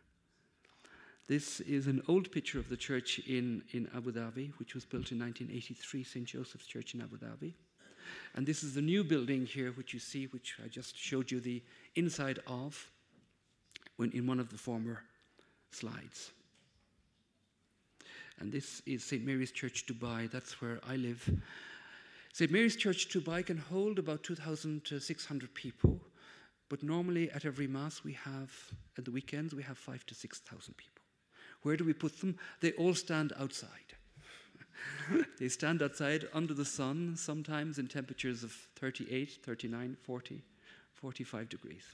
This 1.29 1.61
is 1.61 1.87
an 1.87 2.03
old 2.09 2.31
picture 2.31 2.59
of 2.59 2.69
the 2.69 2.77
church 2.77 3.21
in, 3.21 3.63
in 3.73 3.89
Abu 3.97 4.13
Dhabi, 4.13 4.53
which 4.59 4.75
was 4.75 4.85
built 4.85 5.13
in 5.13 5.19
1983, 5.19 6.05
St. 6.05 6.27
Joseph's 6.27 6.67
Church 6.67 6.93
in 6.93 7.01
Abu 7.01 7.17
Dhabi. 7.17 7.55
And 8.35 8.47
this 8.47 8.63
is 8.63 8.75
the 8.75 8.83
new 8.83 9.03
building 9.03 9.45
here, 9.45 9.73
which 9.73 9.93
you 9.93 10.01
see, 10.01 10.27
which 10.27 10.57
I 10.65 10.69
just 10.69 10.97
showed 10.97 11.31
you 11.31 11.41
the 11.41 11.63
inside 11.97 12.39
of 12.47 12.91
when 13.97 14.13
in 14.13 14.27
one 14.27 14.41
of 14.41 14.51
the 14.51 14.59
former 14.59 15.03
slides. 15.71 16.31
And 18.39 18.51
this 18.51 18.81
is 18.87 19.05
St. 19.05 19.25
Mary's 19.25 19.53
Church, 19.53 19.85
Dubai. 19.87 20.31
That's 20.31 20.61
where 20.63 20.81
I 20.89 20.97
live. 20.97 21.29
St. 22.33 22.51
Mary's 22.51 22.77
Church, 22.77 23.09
Dubai 23.09 23.45
can 23.45 23.59
hold 23.59 23.99
about 23.99 24.23
2,600 24.23 25.55
people, 25.55 26.01
but 26.69 26.83
normally 26.83 27.31
at 27.33 27.45
every 27.45 27.67
Mass 27.67 28.03
we 28.05 28.15
have, 28.15 28.51
at 28.97 29.05
the 29.05 29.11
weekends, 29.11 29.55
we 29.55 29.63
have 29.65 29.77
five 29.77 30.07
to 30.07 30.15
6,000 30.15 30.75
people. 30.77 31.03
Where 31.63 31.77
do 31.77 31.85
we 31.85 31.93
put 31.93 32.21
them? 32.21 32.39
They 32.61 32.73
all 32.73 32.95
stand 32.95 33.33
outside. 33.39 33.95
they 35.39 35.49
stand 35.49 35.83
outside 35.83 36.29
under 36.33 36.55
the 36.55 36.65
sun, 36.65 37.15
sometimes 37.17 37.79
in 37.79 37.87
temperatures 37.87 38.43
of 38.45 38.53
38, 38.77 39.39
39, 39.43 39.97
40, 40.03 40.43
45 40.95 41.49
degrees. 41.49 41.85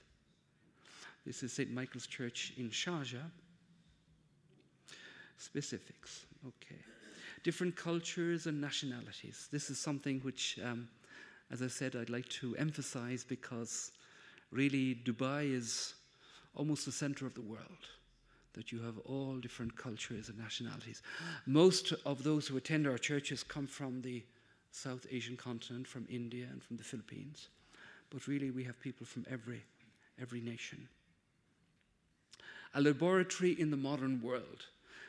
This 1.25 1.43
is 1.43 1.53
St. 1.53 1.71
Michael's 1.73 2.07
Church 2.07 2.53
in 2.57 2.71
Sharjah. 2.71 3.31
Specifics, 5.39 6.27
okay. 6.47 6.81
Different 7.43 7.77
cultures 7.77 8.47
and 8.47 8.61
nationalities. 8.61 9.49
This 9.51 9.69
is 9.71 9.79
something 9.79 10.21
which, 10.21 10.59
um, 10.65 10.89
as 11.51 11.63
I 11.63 11.69
said, 11.69 11.97
I'd 11.97 12.11
like 12.11 12.29
to 12.41 12.57
emphasize 12.57 13.25
because 13.25 13.93
really 14.51 14.95
Dubai 15.05 15.53
is 15.53 15.95
almost 16.55 16.87
the 16.87 16.93
center 16.93 17.27
of 17.27 17.35
the 17.35 17.43
world. 17.43 17.87
That 18.57 18.73
you 18.73 18.81
have 18.81 18.99
all 19.05 19.37
different 19.37 19.77
cultures 19.77 20.29
and 20.29 20.39
nationalities. 20.39 21.03
Most 21.47 21.93
of 22.05 22.25
those 22.25 22.47
who 22.47 22.57
attend 22.57 22.87
our 22.87 22.99
churches 22.99 23.43
come 23.43 23.67
from 23.67 24.01
the 24.01 24.25
South 24.71 25.07
Asian 25.11 25.37
continent, 25.37 25.87
from 25.87 26.07
India 26.11 26.47
and 26.51 26.63
from 26.63 26.77
the 26.77 26.85
Philippines. 26.85 27.49
But 28.11 28.27
really, 28.27 28.51
we 28.51 28.65
have 28.65 28.81
people 28.81 29.07
from 29.07 29.27
every, 29.31 29.63
every 30.21 30.41
nation. 30.41 30.89
A 32.75 32.81
laboratory 32.81 33.53
in 33.53 33.71
the 33.71 33.77
modern 33.77 34.21
world 34.23 34.65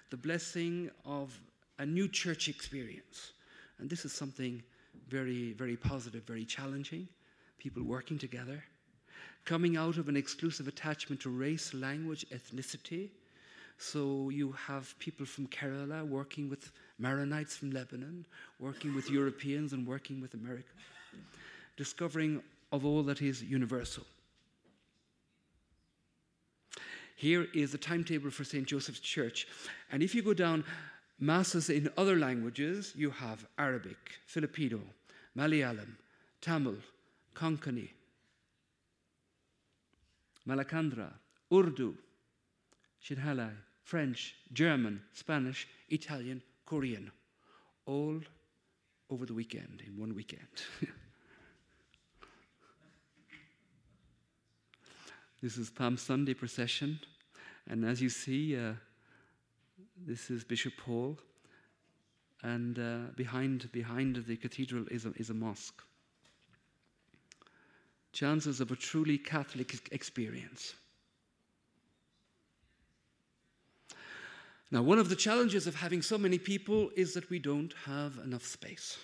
the 0.09 0.17
blessing 0.17 0.89
of 1.05 1.37
a 1.79 1.85
new 1.85 2.07
church 2.07 2.47
experience. 2.47 3.33
And 3.79 3.89
this 3.89 4.05
is 4.05 4.13
something 4.13 4.63
very, 5.09 5.53
very 5.53 5.75
positive, 5.75 6.23
very 6.23 6.45
challenging. 6.45 7.07
People 7.59 7.83
working 7.83 8.17
together, 8.17 8.63
coming 9.45 9.77
out 9.77 9.97
of 9.97 10.09
an 10.09 10.15
exclusive 10.15 10.67
attachment 10.67 11.21
to 11.21 11.29
race, 11.29 11.73
language, 11.73 12.25
ethnicity. 12.31 13.09
So 13.77 14.29
you 14.29 14.53
have 14.53 14.97
people 14.99 15.25
from 15.25 15.47
Kerala 15.47 16.07
working 16.07 16.49
with 16.49 16.71
Maronites 17.01 17.57
from 17.57 17.71
Lebanon, 17.71 18.25
working 18.59 18.95
with 18.95 19.09
Europeans 19.09 19.73
and 19.73 19.85
working 19.85 20.19
with 20.19 20.33
America, 20.33 20.73
discovering 21.75 22.41
of 22.71 22.85
all 22.85 23.03
that 23.03 23.21
is 23.21 23.43
universal. 23.43 24.03
Here 27.15 27.47
is 27.53 27.71
the 27.71 27.77
timetable 27.77 28.29
for 28.29 28.43
St. 28.43 28.67
Joseph's 28.67 28.99
Church. 28.99 29.47
And 29.91 30.03
if 30.03 30.13
you 30.13 30.21
go 30.21 30.33
down 30.33 30.63
masses 31.19 31.69
in 31.69 31.89
other 31.97 32.15
languages, 32.15 32.93
you 32.95 33.09
have 33.09 33.45
Arabic, 33.57 33.97
Filipino, 34.25 34.79
Malayalam, 35.35 35.95
Tamil, 36.41 36.75
Konkani, 37.33 37.89
Malankara, 40.47 41.11
Urdu, 41.51 41.95
Sinhalai, 43.03 43.51
French, 43.87 44.35
German, 44.51 45.01
Spanish, 45.13 45.65
Italian, 45.87 46.41
Korean, 46.65 47.09
all 47.85 48.19
over 49.09 49.25
the 49.25 49.33
weekend, 49.33 49.81
in 49.87 49.97
one 49.97 50.13
weekend. 50.13 50.41
This 55.39 55.55
is 55.57 55.69
Palm 55.69 55.97
Sunday 55.97 56.33
procession. 56.33 56.99
And 57.69 57.85
as 57.85 58.01
you 58.01 58.09
see, 58.09 58.57
uh, 58.57 58.73
this 59.95 60.31
is 60.31 60.43
Bishop 60.43 60.73
Paul. 60.77 61.19
And 62.41 62.79
uh, 62.79 63.11
behind, 63.15 63.71
behind 63.71 64.15
the 64.27 64.35
cathedral 64.35 64.85
is 64.89 65.05
a, 65.05 65.11
is 65.15 65.29
a 65.29 65.35
mosque. 65.35 65.83
Chances 68.13 68.59
of 68.59 68.71
a 68.71 68.75
truly 68.75 69.19
Catholic 69.19 69.89
experience. 69.91 70.73
Now, 74.69 74.81
one 74.81 74.99
of 74.99 75.09
the 75.09 75.15
challenges 75.15 75.65
of 75.67 75.75
having 75.75 76.01
so 76.01 76.17
many 76.17 76.37
people 76.37 76.89
is 76.95 77.13
that 77.13 77.29
we 77.29 77.39
don't 77.39 77.73
have 77.85 78.19
enough 78.23 78.45
space. 78.45 78.97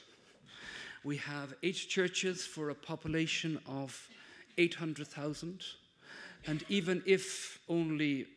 We 1.03 1.17
have 1.17 1.53
eight 1.63 1.75
churches 1.75 2.45
for 2.45 2.69
a 2.69 2.75
population 2.75 3.59
of 3.67 4.09
800,000. 4.57 5.63
And 6.45 6.63
even 6.69 7.01
if 7.05 7.59
only 7.69 8.27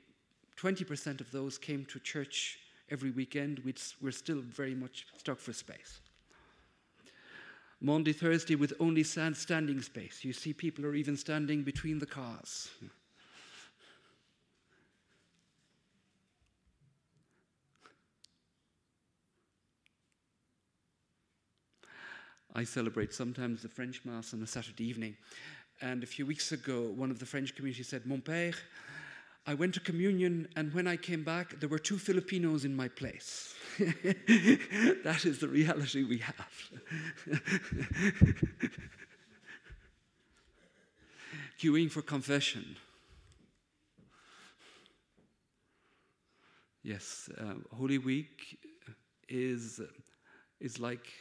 20% 0.56 1.20
of 1.20 1.30
those 1.30 1.58
came 1.58 1.84
to 1.86 1.98
church 2.00 2.58
every 2.90 3.10
weekend. 3.10 3.62
We're 4.00 4.10
still 4.10 4.40
very 4.40 4.74
much 4.74 5.06
stuck 5.16 5.38
for 5.38 5.52
space. 5.52 6.00
Monday, 7.80 8.12
Thursday, 8.12 8.54
with 8.54 8.72
only 8.80 9.02
standing 9.02 9.82
space. 9.82 10.24
You 10.24 10.32
see, 10.32 10.52
people 10.52 10.86
are 10.86 10.94
even 10.94 11.16
standing 11.16 11.62
between 11.62 11.98
the 11.98 12.06
cars. 12.06 12.70
I 22.56 22.64
celebrate 22.64 23.12
sometimes 23.12 23.60
the 23.60 23.68
French 23.68 24.02
Mass 24.06 24.32
on 24.32 24.42
a 24.42 24.46
Saturday 24.46 24.84
evening. 24.84 25.14
And 25.82 26.02
a 26.02 26.06
few 26.06 26.24
weeks 26.24 26.52
ago, 26.52 26.90
one 26.96 27.10
of 27.10 27.18
the 27.18 27.26
French 27.26 27.54
community 27.54 27.82
said, 27.82 28.06
Mon 28.06 28.22
père, 28.22 28.54
I 29.46 29.52
went 29.52 29.74
to 29.74 29.80
communion, 29.80 30.48
and 30.56 30.72
when 30.72 30.86
I 30.86 30.96
came 30.96 31.22
back, 31.22 31.60
there 31.60 31.68
were 31.68 31.78
two 31.78 31.98
Filipinos 31.98 32.64
in 32.64 32.74
my 32.74 32.88
place. 32.88 33.54
that 33.78 35.26
is 35.26 35.38
the 35.38 35.48
reality 35.48 36.02
we 36.04 36.16
have. 36.16 36.70
Queuing 41.60 41.90
for 41.90 42.00
confession. 42.00 42.76
Yes, 46.82 47.28
uh, 47.38 47.56
Holy 47.76 47.98
Week 47.98 48.58
is, 49.28 49.78
is 50.58 50.80
like 50.80 51.12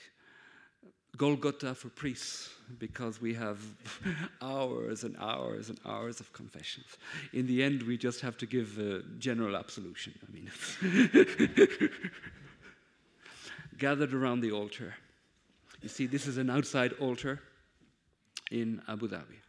Golgotha 1.18 1.74
for 1.76 1.90
priests 1.90 2.50
because 2.80 3.22
we 3.22 3.34
have 3.34 3.60
hours 4.42 5.04
and 5.04 5.16
hours 5.18 5.70
and 5.70 5.80
hours 5.86 6.20
of 6.20 6.32
confessions. 6.34 6.98
In 7.34 7.48
the 7.48 7.64
end, 7.64 7.84
we 7.84 7.98
just 7.98 8.22
have 8.22 8.38
to 8.38 8.46
give 8.46 8.78
a 8.80 9.02
general 9.20 9.56
absolution. 9.56 10.14
I 10.28 10.32
mean, 10.34 11.90
gathered 13.78 14.14
around 14.14 14.42
the 14.42 14.52
altar. 14.52 14.96
You 15.82 15.90
see, 15.90 16.08
this 16.08 16.28
is 16.28 16.38
an 16.38 16.50
outside 16.50 16.94
altar 16.94 17.40
in 18.52 18.82
Abu 18.88 19.08
Dhabi. 19.08 19.40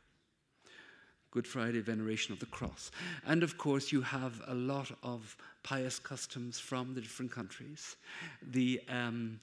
Good 1.30 1.46
Friday 1.46 1.80
veneration 1.80 2.32
of 2.32 2.40
the 2.40 2.46
cross. 2.46 2.90
And 3.26 3.42
of 3.42 3.58
course, 3.58 3.92
you 3.92 4.00
have 4.02 4.40
a 4.46 4.54
lot 4.54 4.90
of 5.02 5.36
pious 5.62 5.98
customs 5.98 6.58
from 6.58 6.94
the 6.94 7.00
different 7.00 7.30
countries. 7.30 7.96
The 8.42 8.80
um, 8.88 9.40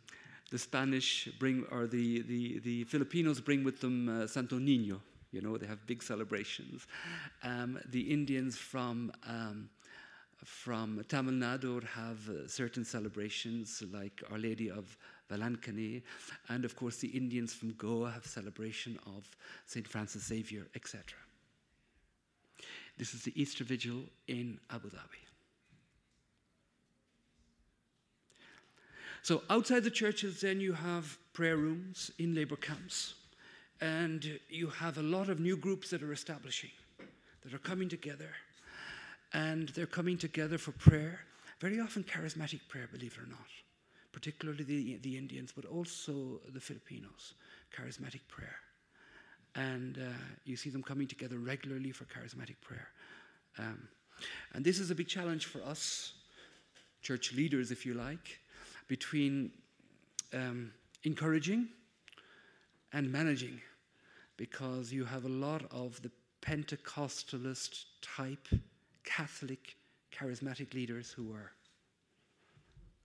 the 0.52 0.58
Spanish 0.58 1.30
bring, 1.40 1.66
or 1.72 1.88
the, 1.88 2.22
the, 2.24 2.60
the 2.60 2.84
Filipinos 2.86 3.42
bring 3.42 3.64
with 3.64 3.80
them 3.80 4.10
uh, 4.10 4.28
Santo 4.28 4.58
Nino. 4.60 5.02
You 5.32 5.42
know, 5.42 5.58
they 5.58 5.66
have 5.66 5.86
big 5.88 6.04
celebrations. 6.04 6.86
Um, 7.44 7.80
the 7.90 8.02
Indians 8.02 8.56
from, 8.56 9.12
um, 9.28 9.70
from 10.44 11.04
Tamil 11.10 11.34
Nadu 11.34 11.84
have 11.84 12.30
uh, 12.30 12.48
certain 12.48 12.86
celebrations, 12.86 13.84
like 13.92 14.22
Our 14.32 14.38
Lady 14.38 14.70
of 14.70 14.96
Velankani. 15.32 16.04
And 16.50 16.66
of 16.66 16.76
course, 16.76 16.98
the 16.98 17.08
Indians 17.08 17.54
from 17.54 17.72
Goa 17.74 18.12
have 18.12 18.26
celebration 18.26 19.00
of 19.08 19.28
St. 19.66 19.88
Francis 19.88 20.26
Xavier, 20.28 20.68
etc. 20.76 21.02
This 22.98 23.16
is 23.16 23.24
the 23.24 23.34
Easter 23.42 23.64
Vigil 23.64 24.04
in 24.28 24.60
Abu 24.70 24.90
Dhabi. 24.90 25.33
So 29.24 29.42
outside 29.50 29.86
the 29.86 29.90
churches, 29.90 30.42
then 30.42 30.60
you 30.60 30.74
have 30.74 31.18
prayer 31.32 31.56
rooms 31.56 32.12
in 32.20 32.36
labor 32.36 32.58
camps, 32.58 33.14
and 33.80 34.38
you 34.50 34.68
have 34.68 34.98
a 34.98 35.02
lot 35.02 35.30
of 35.30 35.40
new 35.40 35.56
groups 35.56 35.90
that 35.92 36.04
are 36.04 36.12
establishing, 36.12 36.72
that 37.44 37.54
are 37.54 37.60
coming 37.60 37.88
together, 37.88 38.28
and 39.32 39.70
they're 39.70 39.86
coming 39.86 40.18
together 40.18 40.58
for 40.58 40.74
prayer. 40.74 41.22
Very 41.62 41.80
often 41.80 42.04
charismatic 42.04 42.68
prayer, 42.68 42.90
believe 42.92 43.18
it 43.18 43.24
or 43.24 43.30
not, 43.30 43.48
particularly 44.12 44.66
the, 44.66 44.98
the 44.98 45.18
Indians, 45.18 45.54
but 45.56 45.64
also 45.64 46.42
the 46.54 46.60
Filipinos, 46.60 47.34
charismatic 47.74 48.28
prayer. 48.28 48.58
And 49.56 50.00
uh, 50.00 50.18
you 50.44 50.58
see 50.58 50.70
them 50.70 50.84
coming 50.84 51.08
together 51.08 51.38
regularly 51.38 51.92
for 51.92 52.04
charismatic 52.04 52.60
prayer. 52.60 52.90
Um, 53.58 53.88
and 54.54 54.66
this 54.66 54.80
is 54.80 54.92
a 54.92 54.96
big 54.96 55.08
challenge 55.08 55.46
for 55.46 55.64
us, 55.64 56.12
church 57.02 57.32
leaders, 57.32 57.72
if 57.72 57.86
you 57.86 57.94
like, 57.94 58.42
between 58.94 59.50
um, 60.34 60.72
encouraging 61.04 61.68
and 62.94 63.12
managing 63.12 63.60
because 64.38 64.94
you 64.94 65.04
have 65.04 65.26
a 65.26 65.36
lot 65.48 65.64
of 65.72 66.00
the 66.04 66.12
Pentecostalist 66.44 67.86
type 68.04 68.48
Catholic 69.04 69.78
charismatic 70.16 70.76
leaders 70.76 71.10
who 71.10 71.34
are 71.34 71.54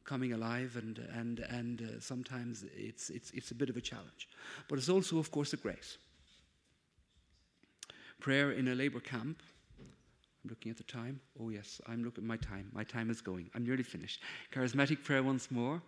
coming 0.05 0.35
alive 0.35 0.77
and, 0.77 0.98
and, 1.14 1.38
and 1.38 1.81
uh, 1.81 2.01
sometimes 2.01 2.66
it's, 2.77 3.09
it's, 3.09 3.31
it's 3.31 3.51
a 3.51 3.55
bit 3.55 3.70
of 3.70 3.79
a 3.79 3.81
challenge. 3.81 4.29
But 4.68 4.79
it's 4.79 4.90
also, 4.90 5.18
of 5.18 5.31
course, 5.31 5.55
a 5.55 5.57
grace. 5.57 5.96
Prayer 8.20 8.53
in 8.53 8.68
a 8.68 8.74
labor 8.74 9.01
camp 9.01 9.42
I'm 10.48 10.52
looking 10.52 10.70
at 10.70 10.78
the 10.78 10.84
time. 10.84 11.20
Oh, 11.38 11.50
yes, 11.50 11.78
I'm 11.87 12.02
looking 12.02 12.24
at 12.24 12.28
my 12.28 12.38
time. 12.38 12.70
My 12.72 12.82
time 12.82 13.11
is 13.11 13.20
going. 13.20 13.50
I'm 13.54 13.66
nearly 13.66 13.82
finished. 13.82 14.22
Charismatic 14.50 15.04
prayer 15.04 15.22
once 15.22 15.50
more. 15.50 15.82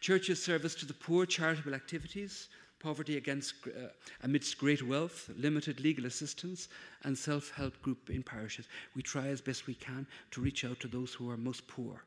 Church's 0.00 0.42
service 0.42 0.74
to 0.76 0.86
the 0.86 0.94
poor, 0.94 1.26
charitable 1.26 1.74
activities, 1.74 2.48
poverty 2.80 3.18
against, 3.18 3.52
uh, 3.66 3.88
amidst 4.22 4.56
great 4.56 4.82
wealth, 4.82 5.28
limited 5.36 5.80
legal 5.80 6.06
assistance, 6.06 6.68
and 7.04 7.18
self 7.18 7.50
help 7.50 7.82
group 7.82 8.08
in 8.08 8.22
parishes. 8.22 8.66
We 8.96 9.02
try 9.02 9.26
as 9.26 9.42
best 9.42 9.66
we 9.66 9.74
can 9.74 10.06
to 10.30 10.40
reach 10.40 10.64
out 10.64 10.80
to 10.80 10.88
those 10.88 11.12
who 11.12 11.28
are 11.28 11.36
most 11.36 11.68
poor. 11.68 12.02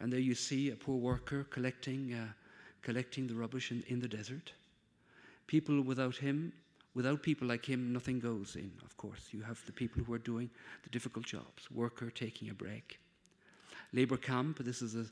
And 0.00 0.12
there 0.12 0.18
you 0.18 0.34
see 0.34 0.70
a 0.72 0.76
poor 0.76 0.96
worker 0.96 1.46
collecting, 1.50 2.12
uh, 2.12 2.26
collecting 2.82 3.28
the 3.28 3.36
rubbish 3.36 3.70
in, 3.70 3.84
in 3.86 4.00
the 4.00 4.08
desert. 4.08 4.50
People 5.46 5.80
without 5.82 6.16
him 6.16 6.52
Without 6.96 7.22
people 7.22 7.46
like 7.46 7.66
him, 7.66 7.92
nothing 7.92 8.18
goes 8.18 8.56
in, 8.56 8.72
of 8.82 8.96
course. 8.96 9.28
You 9.30 9.42
have 9.42 9.62
the 9.66 9.72
people 9.72 10.02
who 10.02 10.14
are 10.14 10.18
doing 10.32 10.48
the 10.82 10.88
difficult 10.88 11.26
jobs, 11.26 11.70
worker 11.70 12.08
taking 12.08 12.48
a 12.48 12.54
break. 12.54 12.98
Labour 13.92 14.16
camp, 14.16 14.64
this 14.64 14.80
is 14.80 14.94
a 14.94 15.04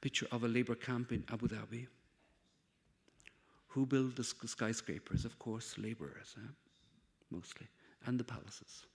picture 0.00 0.26
of 0.32 0.44
a 0.44 0.48
labour 0.48 0.76
camp 0.76 1.12
in 1.12 1.22
Abu 1.30 1.46
Dhabi. 1.46 1.86
Who 3.68 3.84
build 3.84 4.16
the 4.16 4.24
skyscrapers? 4.24 5.26
Of 5.26 5.38
course, 5.38 5.76
labourers, 5.76 6.36
eh? 6.38 6.48
mostly, 7.30 7.66
and 8.06 8.18
the 8.18 8.24
palaces. 8.24 8.86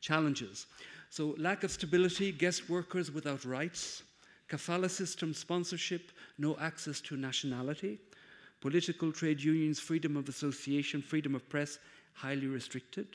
Challenges. 0.00 0.66
So, 1.10 1.34
lack 1.36 1.64
of 1.64 1.70
stability, 1.70 2.32
guest 2.32 2.70
workers 2.70 3.12
without 3.12 3.44
rights, 3.44 4.04
kafala 4.48 4.88
system 4.88 5.34
sponsorship, 5.34 6.12
no 6.38 6.56
access 6.58 7.02
to 7.02 7.16
nationality, 7.18 7.98
Political 8.66 9.12
trade 9.12 9.40
unions, 9.40 9.78
freedom 9.78 10.16
of 10.16 10.28
association, 10.28 11.00
freedom 11.00 11.36
of 11.36 11.48
press, 11.48 11.78
highly 12.14 12.48
restricted. 12.48 13.06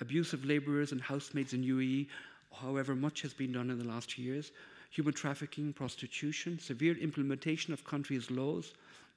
Abuse 0.00 0.32
of 0.32 0.44
labourers 0.44 0.92
and 0.92 1.00
housemaids 1.00 1.52
in 1.52 1.64
UAE, 1.64 2.06
however, 2.52 2.94
much 2.94 3.22
has 3.22 3.34
been 3.34 3.50
done 3.50 3.70
in 3.70 3.78
the 3.80 3.84
last 3.84 4.16
years. 4.16 4.52
Human 4.90 5.14
trafficking, 5.14 5.72
prostitution, 5.72 6.60
severe 6.60 6.96
implementation 6.98 7.72
of 7.72 7.84
countries' 7.84 8.30
laws, 8.30 8.74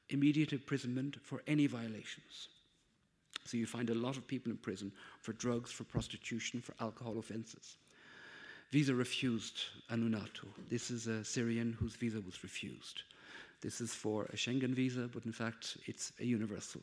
immediate 0.10 0.52
imprisonment 0.52 1.18
for 1.22 1.44
any 1.46 1.68
violations. 1.68 2.48
So 3.46 3.56
you 3.56 3.68
find 3.68 3.92
a 3.92 3.94
lot 3.94 4.18
of 4.18 4.26
people 4.26 4.52
in 4.52 4.58
prison 4.58 4.92
for 5.22 5.34
drugs, 5.34 5.72
for 5.72 5.84
prostitution, 5.84 6.60
for 6.60 6.74
alcohol 6.80 7.20
offences. 7.20 7.78
Visa 8.72 8.96
refused, 8.96 9.60
Anunatu. 9.92 10.48
This 10.72 10.90
is 10.90 11.06
a 11.06 11.24
Syrian 11.24 11.78
whose 11.80 11.96
visa 11.96 12.20
was 12.26 12.42
refused. 12.42 13.04
This 13.62 13.82
is 13.82 13.94
for 13.94 14.26
a 14.26 14.36
Schengen 14.36 14.74
visa, 14.74 15.10
but 15.12 15.26
in 15.26 15.32
fact, 15.32 15.78
it's 15.86 16.12
a 16.20 16.26
universal. 16.26 16.82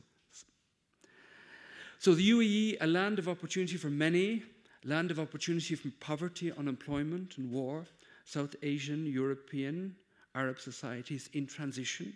So 1.99 2.15
the 2.15 2.31
UAE, 2.31 2.79
a 2.81 2.87
land 2.87 3.21
of 3.21 3.29
opportunity 3.29 3.77
for 3.77 3.89
many, 3.89 4.43
land 4.85 5.13
of 5.13 5.21
opportunity 5.21 5.77
from 5.77 5.93
poverty, 6.01 6.51
unemployment, 6.51 7.39
and 7.39 7.51
war, 7.53 7.85
South 8.25 8.57
Asian, 8.63 9.07
European, 9.07 9.95
Arab 10.35 10.59
societies 10.59 11.31
in 11.35 11.47
transition, 11.47 12.13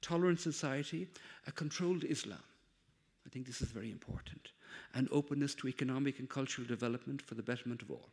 tolerant 0.00 0.40
society, 0.40 1.06
a 1.46 1.52
controlled 1.52 2.04
Islam. 2.04 2.42
I 3.24 3.30
think 3.30 3.46
this 3.46 3.62
is 3.62 3.68
very 3.68 3.90
important. 3.90 4.50
And 4.94 5.08
openness 5.12 5.54
to 5.56 5.68
economic 5.68 6.18
and 6.18 6.28
cultural 6.28 6.66
development 6.66 7.22
for 7.22 7.36
the 7.36 7.42
betterment 7.42 7.82
of 7.82 7.90
all 7.90 8.08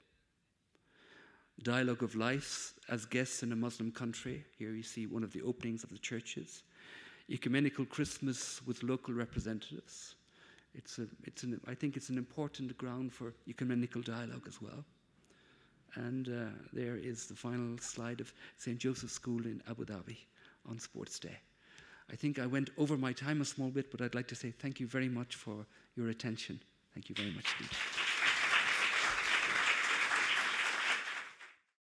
dialogue 1.63 2.03
of 2.03 2.15
life 2.15 2.73
as 2.89 3.05
guests 3.05 3.43
in 3.43 3.51
a 3.51 3.55
Muslim 3.55 3.91
country. 3.91 4.43
Here 4.57 4.71
you 4.71 4.83
see 4.83 5.05
one 5.05 5.23
of 5.23 5.31
the 5.31 5.41
openings 5.41 5.83
of 5.83 5.89
the 5.89 5.97
churches. 5.97 6.63
Ecumenical 7.29 7.85
Christmas 7.85 8.61
with 8.65 8.83
local 8.83 9.13
representatives. 9.13 10.15
It's 10.73 10.99
a, 10.99 11.07
it's 11.23 11.43
an, 11.43 11.59
I 11.67 11.73
think 11.75 11.97
it's 11.97 12.09
an 12.09 12.17
important 12.17 12.77
ground 12.77 13.13
for 13.13 13.33
ecumenical 13.47 14.01
dialogue 14.01 14.45
as 14.47 14.61
well. 14.61 14.83
And 15.95 16.29
uh, 16.29 16.51
there 16.71 16.95
is 16.95 17.27
the 17.27 17.35
final 17.35 17.77
slide 17.79 18.21
of 18.21 18.33
St. 18.57 18.77
Joseph's 18.77 19.13
School 19.13 19.45
in 19.45 19.61
Abu 19.69 19.85
Dhabi 19.85 20.17
on 20.69 20.79
Sports 20.79 21.19
Day. 21.19 21.37
I 22.11 22.15
think 22.15 22.39
I 22.39 22.45
went 22.45 22.69
over 22.77 22.97
my 22.97 23.13
time 23.13 23.41
a 23.41 23.45
small 23.45 23.69
bit, 23.69 23.91
but 23.91 24.01
I'd 24.01 24.15
like 24.15 24.27
to 24.29 24.35
say 24.35 24.51
thank 24.51 24.79
you 24.79 24.87
very 24.87 25.09
much 25.09 25.35
for 25.35 25.65
your 25.95 26.09
attention. 26.09 26.59
Thank 26.93 27.09
you 27.09 27.15
very 27.15 27.31
much 27.31 27.45
indeed. 27.59 27.71